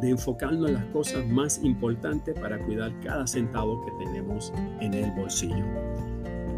de 0.00 0.10
enfocarnos 0.10 0.68
en 0.68 0.74
las 0.74 0.84
cosas 0.86 1.26
más 1.26 1.60
importantes 1.64 2.38
para 2.38 2.58
cuidar 2.64 2.92
cada 3.00 3.26
centavo 3.26 3.84
que 3.84 4.04
tenemos 4.04 4.52
en 4.80 4.94
el 4.94 5.10
bolsillo. 5.12 5.64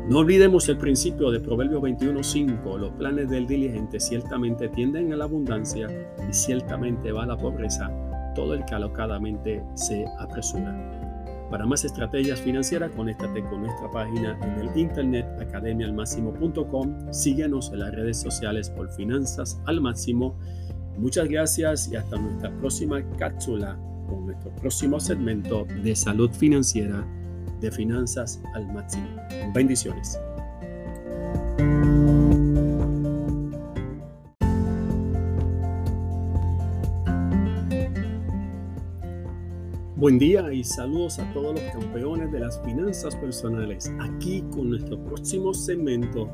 No 0.09 0.19
olvidemos 0.19 0.69
el 0.69 0.79
principio 0.79 1.31
de 1.31 1.39
Proverbios 1.39 1.81
21.5, 1.81 2.77
los 2.77 2.91
planes 2.95 3.31
del 3.31 3.47
diligente 3.47 4.01
ciertamente 4.01 4.69
tienden 4.69 5.13
a 5.13 5.17
la 5.17 5.25
abundancia 5.25 5.89
y 6.29 6.35
ciertamente 6.35 7.13
va 7.13 7.23
a 7.23 7.27
la 7.27 7.37
pobreza, 7.37 7.89
todo 8.35 8.55
el 8.55 8.65
que 8.65 8.75
alocadamente 8.75 9.63
se 9.75 10.05
apresura. 10.19 10.77
Para 11.53 11.67
más 11.67 11.85
estrategias 11.85 12.41
financieras, 12.41 12.91
conéctate 12.97 13.45
con 13.45 13.63
nuestra 13.63 13.89
página 13.93 14.37
en 14.43 14.69
el 14.69 14.77
internet 14.77 15.27
academialmáximo.com. 15.41 17.13
Síguenos 17.13 17.71
en 17.73 17.79
las 17.79 17.95
redes 17.95 18.21
sociales 18.21 18.71
por 18.71 18.91
Finanzas 18.91 19.61
al 19.67 19.81
Máximo. 19.81 20.37
Muchas 20.99 21.29
gracias 21.29 21.89
y 21.93 21.97
hasta 21.97 22.19
nuestra 22.19 22.51
próxima 22.59 23.01
cápsula 23.19 23.79
con 24.09 24.27
nuestro 24.27 24.51
próximo 24.57 24.99
segmento 24.99 25.65
de 25.85 25.95
salud 25.95 26.31
financiera 26.33 27.07
de 27.63 27.71
finanzas 27.71 28.41
al 28.55 28.71
máximo. 28.73 29.09
Bendiciones. 29.55 30.19
Buen 39.97 40.19
día 40.19 40.53
y 40.53 40.65
saludos 40.65 41.21
a 41.21 41.33
todos 41.33 41.55
los 41.55 41.73
campeones 41.73 42.33
de 42.33 42.41
las 42.41 42.61
finanzas 42.63 43.15
personales. 43.15 43.93
Aquí 44.01 44.43
con 44.51 44.71
nuestro 44.71 44.99
próximo 45.05 45.55
segmento 45.55 46.29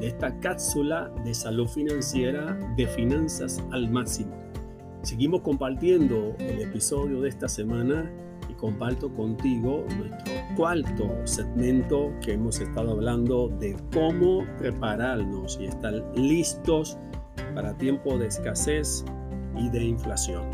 de 0.00 0.08
esta 0.08 0.40
cápsula 0.40 1.08
de 1.24 1.32
salud 1.32 1.68
financiera 1.68 2.58
de 2.76 2.88
finanzas 2.88 3.62
al 3.70 3.88
máximo. 3.88 4.32
Seguimos 5.02 5.42
compartiendo 5.42 6.34
el 6.40 6.62
episodio 6.62 7.20
de 7.20 7.28
esta 7.28 7.48
semana 7.48 8.10
comparto 8.62 9.12
contigo 9.12 9.84
nuestro 9.98 10.32
cuarto 10.56 11.10
segmento 11.24 12.12
que 12.24 12.34
hemos 12.34 12.60
estado 12.60 12.92
hablando 12.92 13.48
de 13.48 13.76
cómo 13.92 14.46
prepararnos 14.56 15.58
y 15.60 15.66
estar 15.66 15.92
listos 16.14 16.96
para 17.56 17.76
tiempo 17.76 18.16
de 18.16 18.28
escasez 18.28 19.04
y 19.58 19.68
de 19.68 19.84
inflación. 19.84 20.44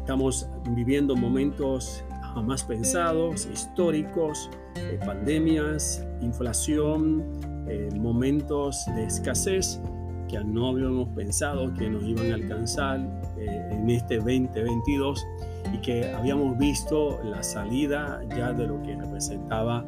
Estamos 0.00 0.48
viviendo 0.70 1.14
momentos 1.14 2.04
jamás 2.34 2.64
pensados, 2.64 3.46
históricos, 3.46 4.50
eh, 4.74 4.98
pandemias, 5.06 6.04
inflación, 6.20 7.24
eh, 7.68 7.90
momentos 7.96 8.84
de 8.96 9.04
escasez 9.04 9.80
que 10.28 10.42
no 10.42 10.70
habíamos 10.70 11.08
pensado 11.10 11.72
que 11.74 11.88
nos 11.88 12.02
iban 12.02 12.32
a 12.32 12.34
alcanzar 12.34 12.98
eh, 13.38 13.68
en 13.70 13.88
este 13.88 14.16
2022 14.16 15.24
y 15.72 15.78
que 15.78 16.12
habíamos 16.12 16.58
visto 16.58 17.20
la 17.22 17.42
salida 17.42 18.20
ya 18.36 18.52
de 18.52 18.66
lo 18.66 18.82
que 18.82 18.96
representaba 18.96 19.84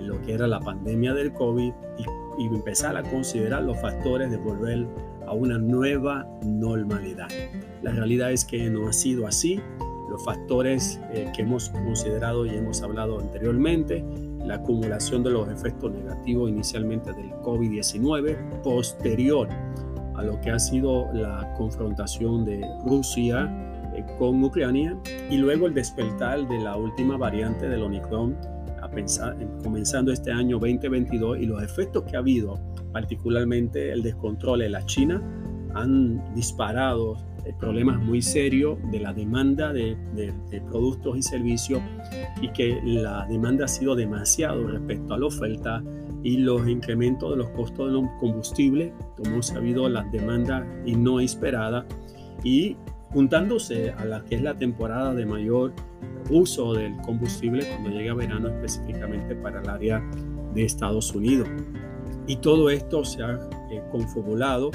lo 0.00 0.20
que 0.22 0.34
era 0.34 0.46
la 0.46 0.60
pandemia 0.60 1.14
del 1.14 1.32
COVID 1.32 1.72
y, 1.98 2.42
y 2.42 2.46
empezar 2.46 2.96
a 2.96 3.02
considerar 3.02 3.62
los 3.62 3.80
factores 3.80 4.30
de 4.30 4.36
volver 4.36 4.86
a 5.26 5.32
una 5.32 5.58
nueva 5.58 6.26
normalidad. 6.44 7.28
La 7.82 7.92
realidad 7.92 8.32
es 8.32 8.44
que 8.44 8.68
no 8.70 8.88
ha 8.88 8.92
sido 8.92 9.26
así. 9.26 9.60
Los 10.10 10.24
factores 10.24 11.00
eh, 11.12 11.30
que 11.34 11.42
hemos 11.42 11.70
considerado 11.70 12.46
y 12.46 12.50
hemos 12.50 12.82
hablado 12.82 13.18
anteriormente, 13.20 14.04
la 14.44 14.56
acumulación 14.56 15.22
de 15.22 15.30
los 15.30 15.48
efectos 15.48 15.92
negativos 15.92 16.50
inicialmente 16.50 17.12
del 17.12 17.30
COVID-19, 17.42 18.62
posterior 18.62 19.48
a 20.14 20.22
lo 20.22 20.40
que 20.40 20.50
ha 20.50 20.58
sido 20.58 21.12
la 21.12 21.52
confrontación 21.56 22.44
de 22.44 22.64
Rusia 22.84 23.50
eh, 23.50 23.73
con 24.18 24.42
Ucrania 24.42 24.96
y 25.30 25.36
luego 25.36 25.66
el 25.66 25.74
despertar 25.74 26.46
de 26.48 26.58
la 26.58 26.76
última 26.76 27.16
variante 27.16 27.68
del 27.68 27.82
Omicron 27.82 28.36
a 28.82 28.88
pensar, 28.90 29.36
comenzando 29.62 30.12
este 30.12 30.30
año 30.30 30.58
2022 30.58 31.38
y 31.38 31.46
los 31.46 31.62
efectos 31.62 32.04
que 32.04 32.16
ha 32.16 32.20
habido 32.20 32.60
particularmente 32.92 33.92
el 33.92 34.02
descontrol 34.02 34.62
en 34.62 34.72
la 34.72 34.84
China, 34.86 35.22
han 35.74 36.34
disparado 36.34 37.16
problemas 37.58 37.98
muy 38.02 38.22
serios 38.22 38.78
de 38.90 39.00
la 39.00 39.12
demanda 39.12 39.72
de, 39.72 39.96
productos 40.70 41.18
y 41.18 41.22
servicios 41.22 41.82
y 42.40 42.48
que 42.48 42.80
la 42.84 43.26
demanda 43.28 43.66
ha 43.66 43.68
sido 43.68 43.94
demasiado 43.94 44.66
respecto 44.66 45.14
a 45.14 45.18
la 45.18 45.26
oferta 45.26 45.82
y 46.22 46.38
los 46.38 46.66
incrementos 46.66 47.30
de 47.30 47.36
los 47.36 47.50
costos 47.50 47.88
de 47.88 47.92
los 47.92 48.10
combustibles, 48.18 48.92
como 49.16 49.30
hemos 49.30 49.46
sabido, 49.48 49.88
la 49.88 50.02
demanda 50.04 50.66
y 50.86 50.96
no 50.96 51.20
esperada 51.20 51.84
y 52.42 52.76
juntándose 53.14 53.92
a 53.92 54.04
la 54.04 54.24
que 54.24 54.34
es 54.34 54.42
la 54.42 54.54
temporada 54.54 55.14
de 55.14 55.24
mayor 55.24 55.72
uso 56.30 56.74
del 56.74 56.96
combustible 56.98 57.64
cuando 57.66 57.90
llega 57.90 58.12
verano 58.12 58.48
específicamente 58.48 59.36
para 59.36 59.60
el 59.60 59.68
área 59.70 60.02
de 60.52 60.64
Estados 60.64 61.14
Unidos. 61.14 61.48
Y 62.26 62.36
todo 62.36 62.70
esto 62.70 63.04
se 63.04 63.22
ha 63.22 63.38
eh, 63.70 63.82
confabulado 63.92 64.70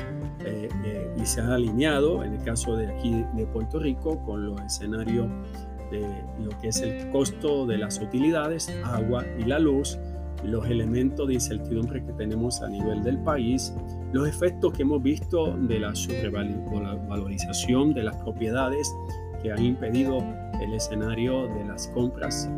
eh, 0.45 0.69
eh, 0.85 1.13
y 1.21 1.25
se 1.25 1.41
ha 1.41 1.55
alineado, 1.55 2.23
en 2.23 2.33
el 2.33 2.43
caso 2.43 2.77
de 2.77 2.87
aquí 2.87 3.25
de 3.33 3.45
Puerto 3.47 3.79
Rico, 3.79 4.23
con 4.23 4.45
los 4.45 4.61
escenarios 4.61 5.27
de 5.91 6.01
lo 6.39 6.49
que 6.61 6.69
es 6.69 6.81
el 6.81 7.09
costo 7.09 7.65
de 7.65 7.79
las 7.79 7.99
utilidades, 7.99 8.69
agua 8.85 9.25
y 9.37 9.43
la 9.43 9.59
luz, 9.59 9.97
los 10.43 10.65
elementos 10.67 11.27
de 11.27 11.35
incertidumbre 11.35 12.03
que 12.03 12.13
tenemos 12.13 12.61
a 12.61 12.69
nivel 12.69 13.03
del 13.03 13.17
país, 13.19 13.73
los 14.11 14.27
efectos 14.27 14.73
que 14.73 14.83
hemos 14.83 15.01
visto 15.01 15.55
de 15.55 15.79
la 15.79 15.95
sobrevalorización 15.95 17.93
de 17.93 18.03
las 18.03 18.15
propiedades 18.17 18.93
que 19.41 19.51
han 19.51 19.63
impedido 19.63 20.23
el 20.61 20.73
escenario 20.73 21.47
de 21.47 21.65
las 21.65 21.87
compras 21.89 22.49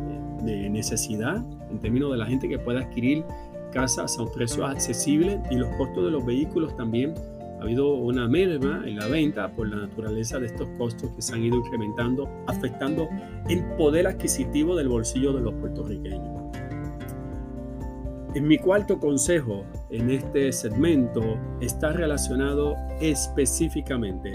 de 0.42 0.68
necesidad 0.68 1.44
en 1.70 1.78
términos 1.78 2.12
de 2.12 2.18
la 2.18 2.26
gente 2.26 2.48
que 2.48 2.58
pueda 2.58 2.80
adquirir 2.80 3.24
casas 3.72 4.18
a 4.18 4.22
un 4.22 4.32
precio 4.32 4.66
accesible 4.66 5.40
y 5.50 5.56
los 5.56 5.68
costos 5.76 6.04
de 6.04 6.10
los 6.10 6.24
vehículos 6.24 6.76
también. 6.76 7.14
Ha 7.58 7.64
habido 7.64 7.94
una 7.94 8.28
merma 8.28 8.82
en 8.84 8.96
la 8.96 9.06
venta 9.06 9.48
por 9.52 9.68
la 9.68 9.76
naturaleza 9.76 10.40
de 10.40 10.46
estos 10.46 10.68
costos 10.78 11.10
que 11.12 11.22
se 11.22 11.32
han 11.34 11.44
ido 11.44 11.58
incrementando, 11.58 12.28
afectando 12.48 13.08
el 13.48 13.64
poder 13.76 14.08
adquisitivo 14.08 14.74
del 14.74 14.88
bolsillo 14.88 15.32
de 15.32 15.42
los 15.42 15.54
puertorriqueños. 15.54 16.71
En 18.34 18.48
mi 18.48 18.56
cuarto 18.56 18.98
consejo 18.98 19.62
en 19.90 20.08
este 20.08 20.50
segmento 20.52 21.20
está 21.60 21.92
relacionado 21.92 22.76
específicamente 22.98 24.32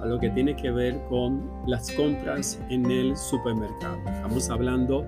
a 0.00 0.06
lo 0.06 0.18
que 0.18 0.30
tiene 0.30 0.56
que 0.56 0.70
ver 0.70 0.98
con 1.10 1.50
las 1.66 1.90
compras 1.92 2.58
en 2.70 2.90
el 2.90 3.14
supermercado. 3.14 3.98
Estamos 4.06 4.48
hablando 4.48 5.04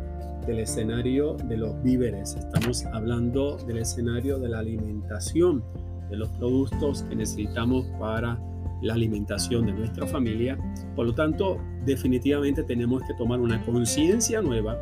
del 0.47 0.59
escenario 0.59 1.33
de 1.49 1.57
los 1.57 1.83
víveres, 1.83 2.37
estamos 2.37 2.85
hablando 2.85 3.57
del 3.57 3.79
escenario 3.79 4.39
de 4.39 4.51
la 4.51 4.59
alimentación, 4.59 5.65
de 6.11 6.19
los 6.19 6.29
productos 6.33 7.05
que 7.05 7.17
necesitamos 7.17 7.87
para 7.99 8.39
la 8.83 8.93
alimentación 8.93 9.65
de 9.65 9.73
nuestra 9.73 10.07
familia. 10.07 10.59
Por 10.95 11.07
lo 11.07 11.15
tanto, 11.15 11.59
definitivamente 11.87 12.63
tenemos 12.65 13.03
que 13.05 13.15
tomar 13.15 13.41
una 13.41 13.65
conciencia 13.65 14.43
nueva 14.43 14.79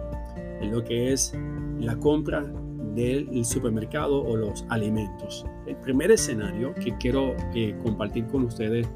en 0.60 0.72
lo 0.72 0.82
que 0.82 1.12
es 1.12 1.32
la 1.78 1.94
compra 1.96 2.44
del 2.94 3.44
supermercado 3.44 4.22
o 4.22 4.36
los 4.36 4.64
alimentos. 4.68 5.44
El 5.66 5.76
primer 5.76 6.10
escenario 6.10 6.74
que 6.74 6.96
quiero 6.98 7.34
eh, 7.54 7.76
compartir 7.82 8.26
con 8.26 8.44
ustedes 8.44 8.88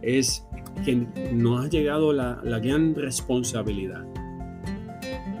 es 0.00 0.46
que 0.84 0.96
nos 1.32 1.64
ha 1.64 1.68
llegado 1.68 2.12
la, 2.12 2.40
la 2.42 2.58
gran 2.58 2.94
responsabilidad 2.94 4.04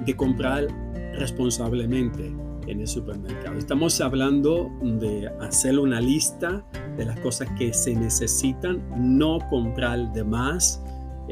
de 0.04 0.16
comprar 0.16 0.66
responsablemente 1.14 2.34
en 2.66 2.80
el 2.80 2.86
supermercado. 2.86 3.58
Estamos 3.58 4.00
hablando 4.00 4.70
de 4.82 5.28
hacer 5.40 5.78
una 5.78 6.00
lista 6.00 6.64
de 6.96 7.04
las 7.04 7.18
cosas 7.20 7.48
que 7.58 7.72
se 7.72 7.94
necesitan, 7.94 8.82
no 8.96 9.38
comprar 9.50 10.12
de 10.12 10.24
más, 10.24 10.82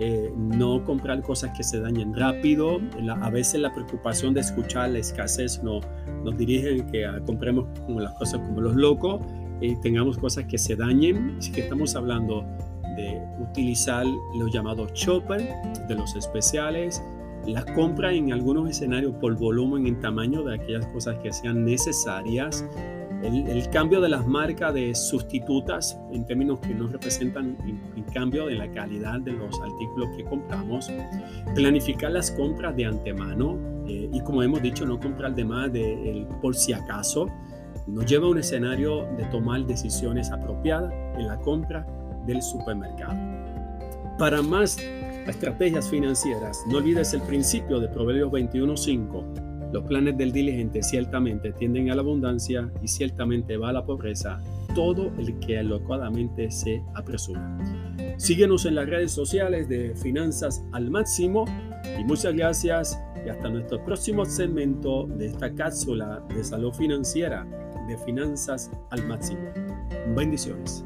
eh, 0.03 0.33
no 0.35 0.83
comprar 0.83 1.21
cosas 1.21 1.55
que 1.55 1.63
se 1.63 1.79
dañen 1.79 2.15
rápido. 2.15 2.81
a 3.21 3.31
veces 3.31 3.61
la 3.61 3.71
preocupación 3.75 4.33
de 4.33 4.41
escuchar 4.41 4.89
la 4.89 4.99
escasez 4.99 5.63
no, 5.63 5.81
nos 6.25 6.39
dirige 6.39 6.87
que 6.87 7.07
compremos 7.27 7.67
las 7.87 8.15
cosas 8.15 8.41
como 8.41 8.63
los 8.63 8.75
locos 8.77 9.21
y 9.61 9.77
tengamos 9.77 10.17
cosas 10.17 10.47
que 10.47 10.57
se 10.57 10.75
dañen. 10.75 11.37
Así 11.39 11.53
que 11.53 11.61
estamos 11.61 11.95
hablando 11.97 12.47
de 12.97 13.23
utilizar 13.43 14.07
los 14.39 14.51
llamados 14.51 14.91
chopper, 14.95 15.47
de 15.87 15.95
los 15.95 16.17
especiales, 16.17 17.03
la 17.47 17.63
compra 17.75 18.11
en 18.11 18.33
algunos 18.33 18.71
escenarios 18.71 19.15
por 19.17 19.37
volumen 19.37 19.87
en 19.87 20.01
tamaño 20.01 20.43
de 20.43 20.55
aquellas 20.55 20.87
cosas 20.87 21.19
que 21.19 21.31
sean 21.31 21.65
necesarias, 21.65 22.65
el, 23.23 23.69
cambio 23.71 24.01
de 24.01 24.09
las 24.09 24.27
marcas 24.27 24.75
de 24.75 24.95
sustitutas 24.95 25.99
en 26.13 26.25
términos 26.27 26.59
que 26.61 26.75
no 26.75 26.89
representan 26.89 27.57
en, 27.67 28.05
cambio 28.13 28.47
de 28.47 28.57
la 28.57 28.69
calidad 28.73 29.21
de 29.21 29.33
los 29.33 29.61
artículos 29.61 30.09
que 30.17 30.25
compramos, 30.25 30.91
planificar 31.55 32.11
las 32.11 32.33
compras 32.33 32.75
de 32.75 32.87
antemano 32.87 33.57
eh, 33.87 34.11
y 34.13 34.21
como 34.23 34.43
hemos 34.43 34.61
dicho, 34.61 34.85
no 34.85 34.99
comprar 34.99 35.35
de 35.35 35.45
más 35.45 35.73
de 35.73 36.27
por 36.43 36.57
si 36.57 36.73
acaso, 36.73 37.29
nos 37.87 38.07
lleva 38.07 38.27
a 38.27 38.31
un 38.31 38.39
escenario 38.39 39.07
de 39.17 39.25
tomar 39.27 39.65
decisiones 39.67 40.31
apropiadas 40.31 40.93
en 41.17 41.27
la 41.27 41.39
compra 41.39 41.87
del 42.27 42.43
supermercado. 42.43 43.17
Para 44.19 44.43
más 44.43 44.79
estrategias 45.27 45.89
financieras, 45.89 46.63
no 46.69 46.79
olvides 46.79 47.15
el 47.15 47.23
principio 47.23 47.81
de 47.81 47.89
Proverbios 47.89 48.31
21.5. 48.31 49.50
Los 49.73 49.85
planes 49.85 50.17
del 50.19 50.33
diligente 50.33 50.83
ciertamente 50.83 51.53
tienden 51.53 51.91
a 51.91 51.95
la 51.95 52.03
abundancia 52.03 52.71
y 52.83 52.89
ciertamente 52.89 53.57
va 53.57 53.71
a 53.71 53.73
la 53.73 53.85
pobreza 53.85 54.41
todo 54.75 55.13
el 55.19 55.39
que 55.39 55.59
alocadamente 55.59 56.51
se 56.51 56.83
apresura. 56.95 57.57
Síguenos 58.17 58.67
en 58.67 58.75
las 58.75 58.89
redes 58.89 59.13
sociales 59.13 59.69
de 59.69 59.95
Finanzas 59.95 60.65
al 60.73 60.91
Máximo 60.91 61.45
y 61.99 62.05
muchas 62.05 62.35
gracias 62.35 63.01
y 63.25 63.29
hasta 63.29 63.49
nuestro 63.49 63.85
próximo 63.85 64.25
segmento 64.25 65.07
de 65.07 65.27
esta 65.27 65.55
cápsula 65.55 66.23
de 66.35 66.43
salud 66.43 66.73
financiera 66.73 67.47
de 67.87 67.97
Finanzas 67.99 68.71
al 68.91 69.07
Máximo. 69.07 69.41
Bendiciones. 70.17 70.85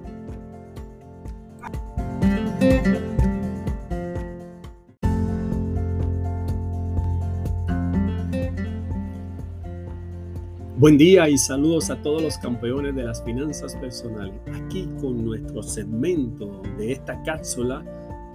Buen 10.76 10.98
día 10.98 11.28
y 11.28 11.38
saludos 11.38 11.88
a 11.90 12.02
todos 12.02 12.20
los 12.20 12.36
campeones 12.36 12.96
de 12.96 13.04
las 13.04 13.22
finanzas 13.22 13.76
personales. 13.76 14.34
Aquí 14.52 14.88
con 15.00 15.24
nuestro 15.24 15.62
segmento 15.62 16.62
de 16.76 16.90
esta 16.90 17.22
cápsula 17.22 17.84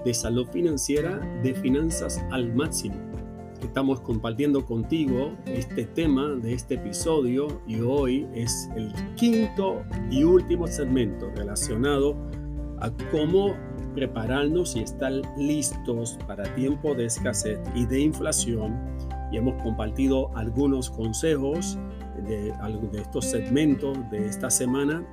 de 0.05 0.13
salud 0.13 0.47
financiera 0.47 1.19
de 1.43 1.53
finanzas 1.53 2.23
al 2.31 2.55
máximo. 2.55 2.95
Estamos 3.61 3.99
compartiendo 3.99 4.65
contigo 4.65 5.33
este 5.47 5.83
tema 5.83 6.29
de 6.29 6.53
este 6.53 6.75
episodio 6.75 7.61
y 7.67 7.81
hoy 7.81 8.25
es 8.33 8.69
el 8.77 8.93
quinto 9.17 9.83
y 10.09 10.23
último 10.23 10.65
segmento 10.65 11.29
relacionado 11.35 12.15
a 12.79 12.89
cómo 13.11 13.53
prepararnos 13.99 14.77
y 14.77 14.79
estar 14.79 15.11
listos 15.37 16.17
para 16.25 16.43
tiempo 16.55 16.95
de 16.95 17.03
escasez 17.03 17.59
y 17.75 17.85
de 17.85 17.99
inflación 17.99 18.77
y 19.29 19.35
hemos 19.35 19.61
compartido 19.61 20.31
algunos 20.37 20.89
consejos 20.89 21.77
de, 22.25 22.53
de 22.93 23.01
estos 23.01 23.25
segmentos 23.25 23.97
de 24.09 24.25
esta 24.25 24.49
semana 24.49 25.05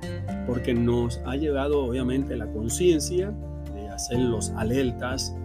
porque 0.45 0.73
nos 0.73 1.19
ha 1.25 1.35
llegado 1.35 1.83
obviamente 1.83 2.37
la 2.37 2.47
conciencia 2.47 3.33
de 3.75 3.89
hacer 3.89 4.19
los 4.19 4.51
alertas. 4.51 5.35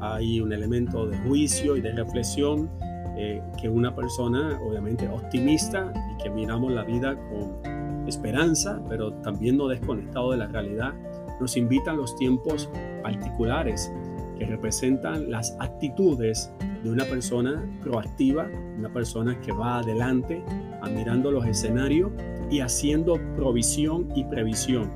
Hay 0.00 0.40
un 0.40 0.52
elemento 0.52 1.04
de 1.08 1.18
juicio 1.18 1.76
y 1.76 1.80
de 1.80 1.94
reflexión 1.94 2.70
eh, 3.16 3.42
que 3.60 3.68
una 3.68 3.92
persona 3.92 4.56
obviamente 4.64 5.08
optimista 5.08 5.92
y 6.14 6.22
que 6.22 6.30
miramos 6.30 6.72
la 6.72 6.84
vida 6.84 7.16
con 7.16 8.06
esperanza, 8.06 8.80
pero 8.88 9.12
también 9.14 9.56
no 9.56 9.66
desconectado 9.66 10.30
de 10.30 10.36
la 10.36 10.46
realidad, 10.46 10.94
nos 11.40 11.56
invitan 11.56 11.96
los 11.96 12.16
tiempos 12.16 12.70
particulares 13.02 13.92
que 14.38 14.46
representan 14.46 15.30
las 15.30 15.56
actitudes 15.60 16.52
de 16.82 16.90
una 16.90 17.04
persona 17.04 17.64
proactiva, 17.82 18.48
una 18.78 18.92
persona 18.92 19.40
que 19.40 19.52
va 19.52 19.78
adelante, 19.78 20.42
admirando 20.82 21.30
los 21.30 21.46
escenarios 21.46 22.12
y 22.50 22.60
haciendo 22.60 23.18
provisión 23.36 24.08
y 24.14 24.24
previsión 24.24 24.90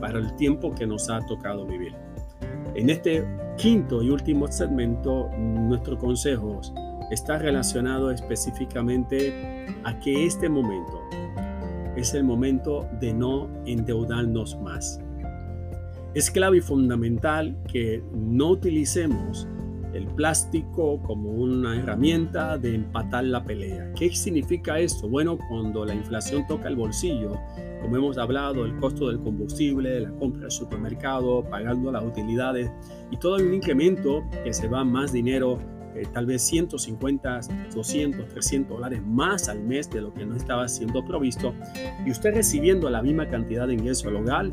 para 0.00 0.18
el 0.18 0.34
tiempo 0.36 0.74
que 0.74 0.86
nos 0.86 1.10
ha 1.10 1.20
tocado 1.26 1.66
vivir. 1.66 1.94
En 2.74 2.90
este 2.90 3.26
quinto 3.56 4.02
y 4.02 4.10
último 4.10 4.46
segmento, 4.50 5.28
nuestro 5.36 5.98
consejo 5.98 6.60
está 7.10 7.38
relacionado 7.38 8.10
específicamente 8.10 9.66
a 9.84 9.98
que 9.98 10.26
este 10.26 10.48
momento 10.48 11.00
es 11.96 12.14
el 12.14 12.22
momento 12.22 12.88
de 13.00 13.12
no 13.12 13.48
endeudarnos 13.66 14.56
más. 14.60 15.00
Es 16.14 16.30
clave 16.30 16.58
y 16.58 16.60
fundamental 16.60 17.56
que 17.70 18.02
no 18.12 18.50
utilicemos 18.50 19.46
el 19.92 20.06
plástico 20.06 21.00
como 21.02 21.30
una 21.30 21.78
herramienta 21.78 22.58
de 22.58 22.74
empatar 22.74 23.24
la 23.24 23.44
pelea. 23.44 23.92
¿Qué 23.94 24.10
significa 24.10 24.78
esto? 24.78 25.08
Bueno, 25.08 25.38
cuando 25.48 25.84
la 25.84 25.94
inflación 25.94 26.46
toca 26.46 26.68
el 26.68 26.76
bolsillo, 26.76 27.32
como 27.82 27.96
hemos 27.96 28.18
hablado, 28.18 28.64
el 28.64 28.76
costo 28.76 29.08
del 29.08 29.20
combustible, 29.20 30.00
la 30.00 30.10
compra 30.12 30.42
del 30.42 30.50
supermercado, 30.50 31.44
pagando 31.48 31.92
las 31.92 32.04
utilidades 32.04 32.70
y 33.10 33.16
todo 33.16 33.36
el 33.36 33.52
incremento 33.52 34.24
que 34.44 34.52
se 34.52 34.68
va 34.68 34.84
más 34.84 35.12
dinero 35.12 35.58
eh, 35.94 36.06
tal 36.12 36.26
vez 36.26 36.42
150, 36.42 37.40
200, 37.74 38.28
300 38.28 38.76
dólares 38.76 39.02
más 39.04 39.48
al 39.48 39.60
mes 39.60 39.90
de 39.90 40.00
lo 40.00 40.12
que 40.12 40.24
no 40.24 40.36
estaba 40.36 40.68
siendo 40.68 41.04
provisto, 41.04 41.54
y 42.06 42.10
usted 42.10 42.34
recibiendo 42.34 42.88
la 42.90 43.02
misma 43.02 43.26
cantidad 43.28 43.66
de 43.66 43.74
ingreso 43.74 44.08
al 44.08 44.16
hogar, 44.16 44.50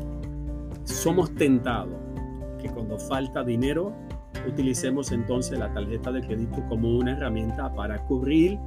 somos 0.86 1.34
tentados 1.34 1.94
que 2.60 2.68
cuando 2.70 2.98
falta 2.98 3.44
dinero, 3.44 3.92
utilicemos 4.48 5.12
entonces 5.12 5.58
la 5.58 5.72
tarjeta 5.72 6.12
de 6.12 6.22
crédito 6.22 6.62
como 6.68 6.96
una 6.96 7.12
herramienta 7.12 7.72
para 7.74 7.98
cubrir 8.06 8.58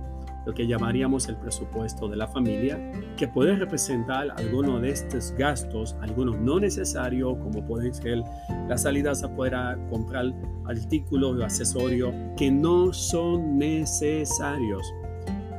lo 0.46 0.54
que 0.54 0.68
llamaríamos 0.68 1.28
el 1.28 1.36
presupuesto 1.36 2.08
de 2.08 2.18
la 2.18 2.28
familia, 2.28 2.80
que 3.18 3.28
puede 3.28 3.56
representar 3.56 4.32
algunos 4.38 4.82
de 4.82 4.92
estos 4.92 5.32
gastos, 5.38 5.96
algunos 6.02 6.38
no 6.40 6.60
necesarios, 6.60 7.38
como 7.38 7.66
pueden 7.66 7.94
ser 7.94 8.24
las 8.68 8.84
salidas 8.84 9.24
afuera, 9.24 9.78
comprar 9.90 10.34
artículos 10.66 11.40
o 11.40 11.44
accesorios 11.44 12.14
que 12.38 12.50
no 12.52 12.94
son 12.94 13.58
necesarios. 13.58 14.94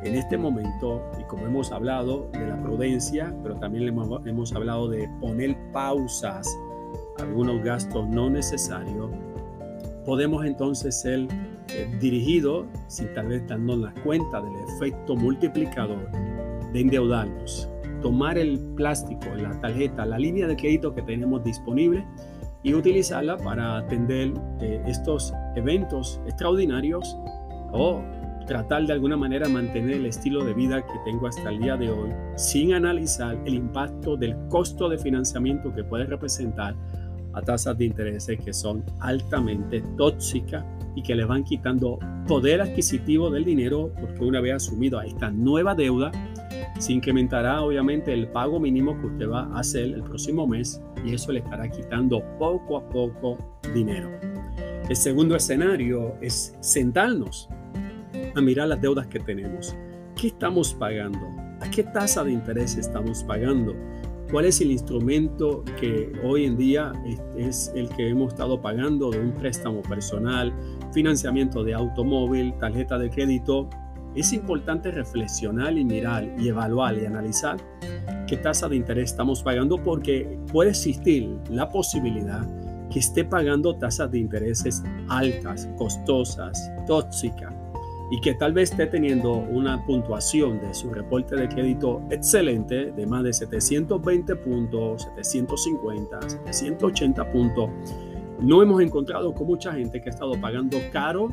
En 0.02 0.14
este 0.14 0.38
momento, 0.38 1.02
y 1.20 1.24
como 1.24 1.46
hemos 1.46 1.72
hablado 1.72 2.28
de 2.32 2.46
la 2.46 2.56
prudencia, 2.62 3.34
pero 3.42 3.56
también 3.56 3.86
hemos, 3.86 4.52
hablado 4.54 4.88
de 4.88 5.06
poner 5.20 5.56
pausas 5.72 6.48
a 7.18 7.22
algunos 7.22 7.62
gastos 7.62 8.08
no 8.08 8.30
necesarios, 8.30 9.10
podemos 10.06 10.46
entonces 10.46 10.98
ser 10.98 11.28
eh, 11.68 11.96
dirigido, 12.00 12.66
sin 12.86 13.12
tal 13.12 13.28
vez 13.28 13.46
dándonos 13.46 13.92
cuenta 14.02 14.40
del 14.40 14.54
efecto 14.68 15.14
multiplicador 15.16 16.10
de 16.72 16.80
endeudarnos, 16.80 17.68
tomar 18.00 18.38
el 18.38 18.58
plástico, 18.76 19.26
la 19.36 19.60
tarjeta, 19.60 20.06
la 20.06 20.18
línea 20.18 20.46
de 20.46 20.56
crédito 20.56 20.94
que 20.94 21.02
tenemos 21.02 21.44
disponible 21.44 22.06
y 22.62 22.72
utilizarla 22.72 23.36
para 23.36 23.76
atender 23.76 24.32
eh, 24.60 24.82
estos 24.86 25.34
eventos 25.56 26.20
extraordinarios 26.26 27.18
o 27.72 28.02
tratar 28.50 28.84
de 28.84 28.92
alguna 28.92 29.16
manera 29.16 29.48
mantener 29.48 29.98
el 29.98 30.06
estilo 30.06 30.44
de 30.44 30.52
vida 30.52 30.84
que 30.84 30.98
tengo 31.04 31.28
hasta 31.28 31.50
el 31.50 31.60
día 31.60 31.76
de 31.76 31.88
hoy 31.88 32.10
sin 32.34 32.74
analizar 32.74 33.40
el 33.44 33.54
impacto 33.54 34.16
del 34.16 34.36
costo 34.48 34.88
de 34.88 34.98
financiamiento 34.98 35.72
que 35.72 35.84
puede 35.84 36.04
representar 36.06 36.74
a 37.32 37.42
tasas 37.42 37.78
de 37.78 37.84
intereses 37.84 38.40
que 38.40 38.52
son 38.52 38.82
altamente 38.98 39.84
tóxicas 39.96 40.64
y 40.96 41.02
que 41.04 41.14
le 41.14 41.24
van 41.24 41.44
quitando 41.44 42.00
poder 42.26 42.60
adquisitivo 42.60 43.30
del 43.30 43.44
dinero 43.44 43.92
porque 44.00 44.24
una 44.24 44.40
vez 44.40 44.54
asumido 44.54 45.00
esta 45.00 45.30
nueva 45.30 45.76
deuda, 45.76 46.10
se 46.80 46.92
incrementará 46.92 47.62
obviamente 47.62 48.12
el 48.12 48.26
pago 48.26 48.58
mínimo 48.58 49.00
que 49.00 49.06
usted 49.06 49.30
va 49.30 49.44
a 49.44 49.60
hacer 49.60 49.84
el 49.84 50.02
próximo 50.02 50.44
mes 50.48 50.82
y 51.04 51.14
eso 51.14 51.30
le 51.30 51.38
estará 51.38 51.70
quitando 51.70 52.20
poco 52.36 52.78
a 52.78 52.88
poco 52.88 53.38
dinero. 53.72 54.10
El 54.88 54.96
segundo 54.96 55.36
escenario 55.36 56.16
es 56.20 56.56
sentarnos 56.58 57.48
a 58.34 58.40
mirar 58.40 58.68
las 58.68 58.80
deudas 58.80 59.06
que 59.06 59.20
tenemos. 59.20 59.76
¿Qué 60.16 60.28
estamos 60.28 60.74
pagando? 60.74 61.26
¿A 61.60 61.70
qué 61.70 61.82
tasa 61.82 62.24
de 62.24 62.32
interés 62.32 62.76
estamos 62.76 63.24
pagando? 63.24 63.74
¿Cuál 64.30 64.44
es 64.44 64.60
el 64.60 64.70
instrumento 64.70 65.64
que 65.80 66.12
hoy 66.22 66.44
en 66.44 66.56
día 66.56 66.92
es 67.36 67.72
el 67.74 67.88
que 67.88 68.08
hemos 68.08 68.32
estado 68.32 68.60
pagando 68.60 69.10
de 69.10 69.18
un 69.18 69.32
préstamo 69.32 69.82
personal, 69.82 70.52
financiamiento 70.92 71.64
de 71.64 71.74
automóvil, 71.74 72.54
tarjeta 72.58 72.96
de 72.98 73.10
crédito? 73.10 73.68
Es 74.14 74.32
importante 74.32 74.90
reflexionar 74.90 75.76
y 75.76 75.84
mirar 75.84 76.32
y 76.38 76.48
evaluar 76.48 76.96
y 76.96 77.06
analizar 77.06 77.56
qué 78.28 78.36
tasa 78.36 78.68
de 78.68 78.76
interés 78.76 79.10
estamos 79.10 79.42
pagando 79.42 79.82
porque 79.82 80.38
puede 80.52 80.70
existir 80.70 81.28
la 81.48 81.68
posibilidad 81.68 82.46
que 82.90 83.00
esté 83.00 83.24
pagando 83.24 83.76
tasas 83.76 84.10
de 84.10 84.18
intereses 84.18 84.82
altas, 85.08 85.68
costosas, 85.76 86.70
tóxicas 86.86 87.52
y 88.10 88.20
que 88.20 88.34
tal 88.34 88.52
vez 88.52 88.72
esté 88.72 88.86
teniendo 88.86 89.34
una 89.34 89.84
puntuación 89.86 90.60
de 90.60 90.74
su 90.74 90.90
reporte 90.90 91.36
de 91.36 91.48
crédito 91.48 92.02
excelente 92.10 92.90
de 92.90 93.06
más 93.06 93.22
de 93.22 93.32
720 93.32 94.36
puntos, 94.36 95.08
750, 95.16 96.20
780 96.46 97.32
puntos, 97.32 97.70
no 98.40 98.62
hemos 98.62 98.80
encontrado 98.80 99.32
con 99.34 99.46
mucha 99.46 99.72
gente 99.72 100.00
que 100.00 100.08
ha 100.08 100.12
estado 100.12 100.32
pagando 100.40 100.78
caro 100.92 101.28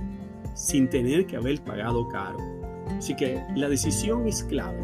sin 0.54 0.90
tener 0.90 1.26
que 1.26 1.38
haber 1.38 1.62
pagado 1.62 2.08
caro. 2.10 2.38
Así 2.98 3.16
que 3.16 3.42
la 3.56 3.70
decisión 3.70 4.28
es 4.28 4.44
clave, 4.44 4.80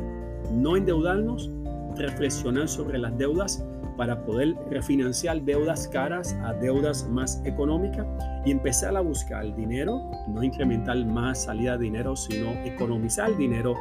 no 0.52 0.76
endeudarnos, 0.76 1.52
reflexionar 1.96 2.68
sobre 2.68 2.98
las 2.98 3.18
deudas 3.18 3.64
para 3.96 4.26
poder 4.26 4.56
refinanciar 4.70 5.42
deudas 5.42 5.88
caras 5.88 6.34
a 6.44 6.54
deudas 6.54 7.08
más 7.10 7.42
económicas 7.46 8.06
y 8.46 8.52
empezar 8.52 8.96
a 8.98 9.02
buscar 9.02 9.56
dinero, 9.56 10.02
no 10.28 10.44
incrementar 10.44 11.06
más 11.06 11.44
salida 11.44 11.78
de 11.78 11.86
dinero, 11.86 12.16
sino 12.16 12.52
economizar 12.66 13.36
dinero 13.38 13.76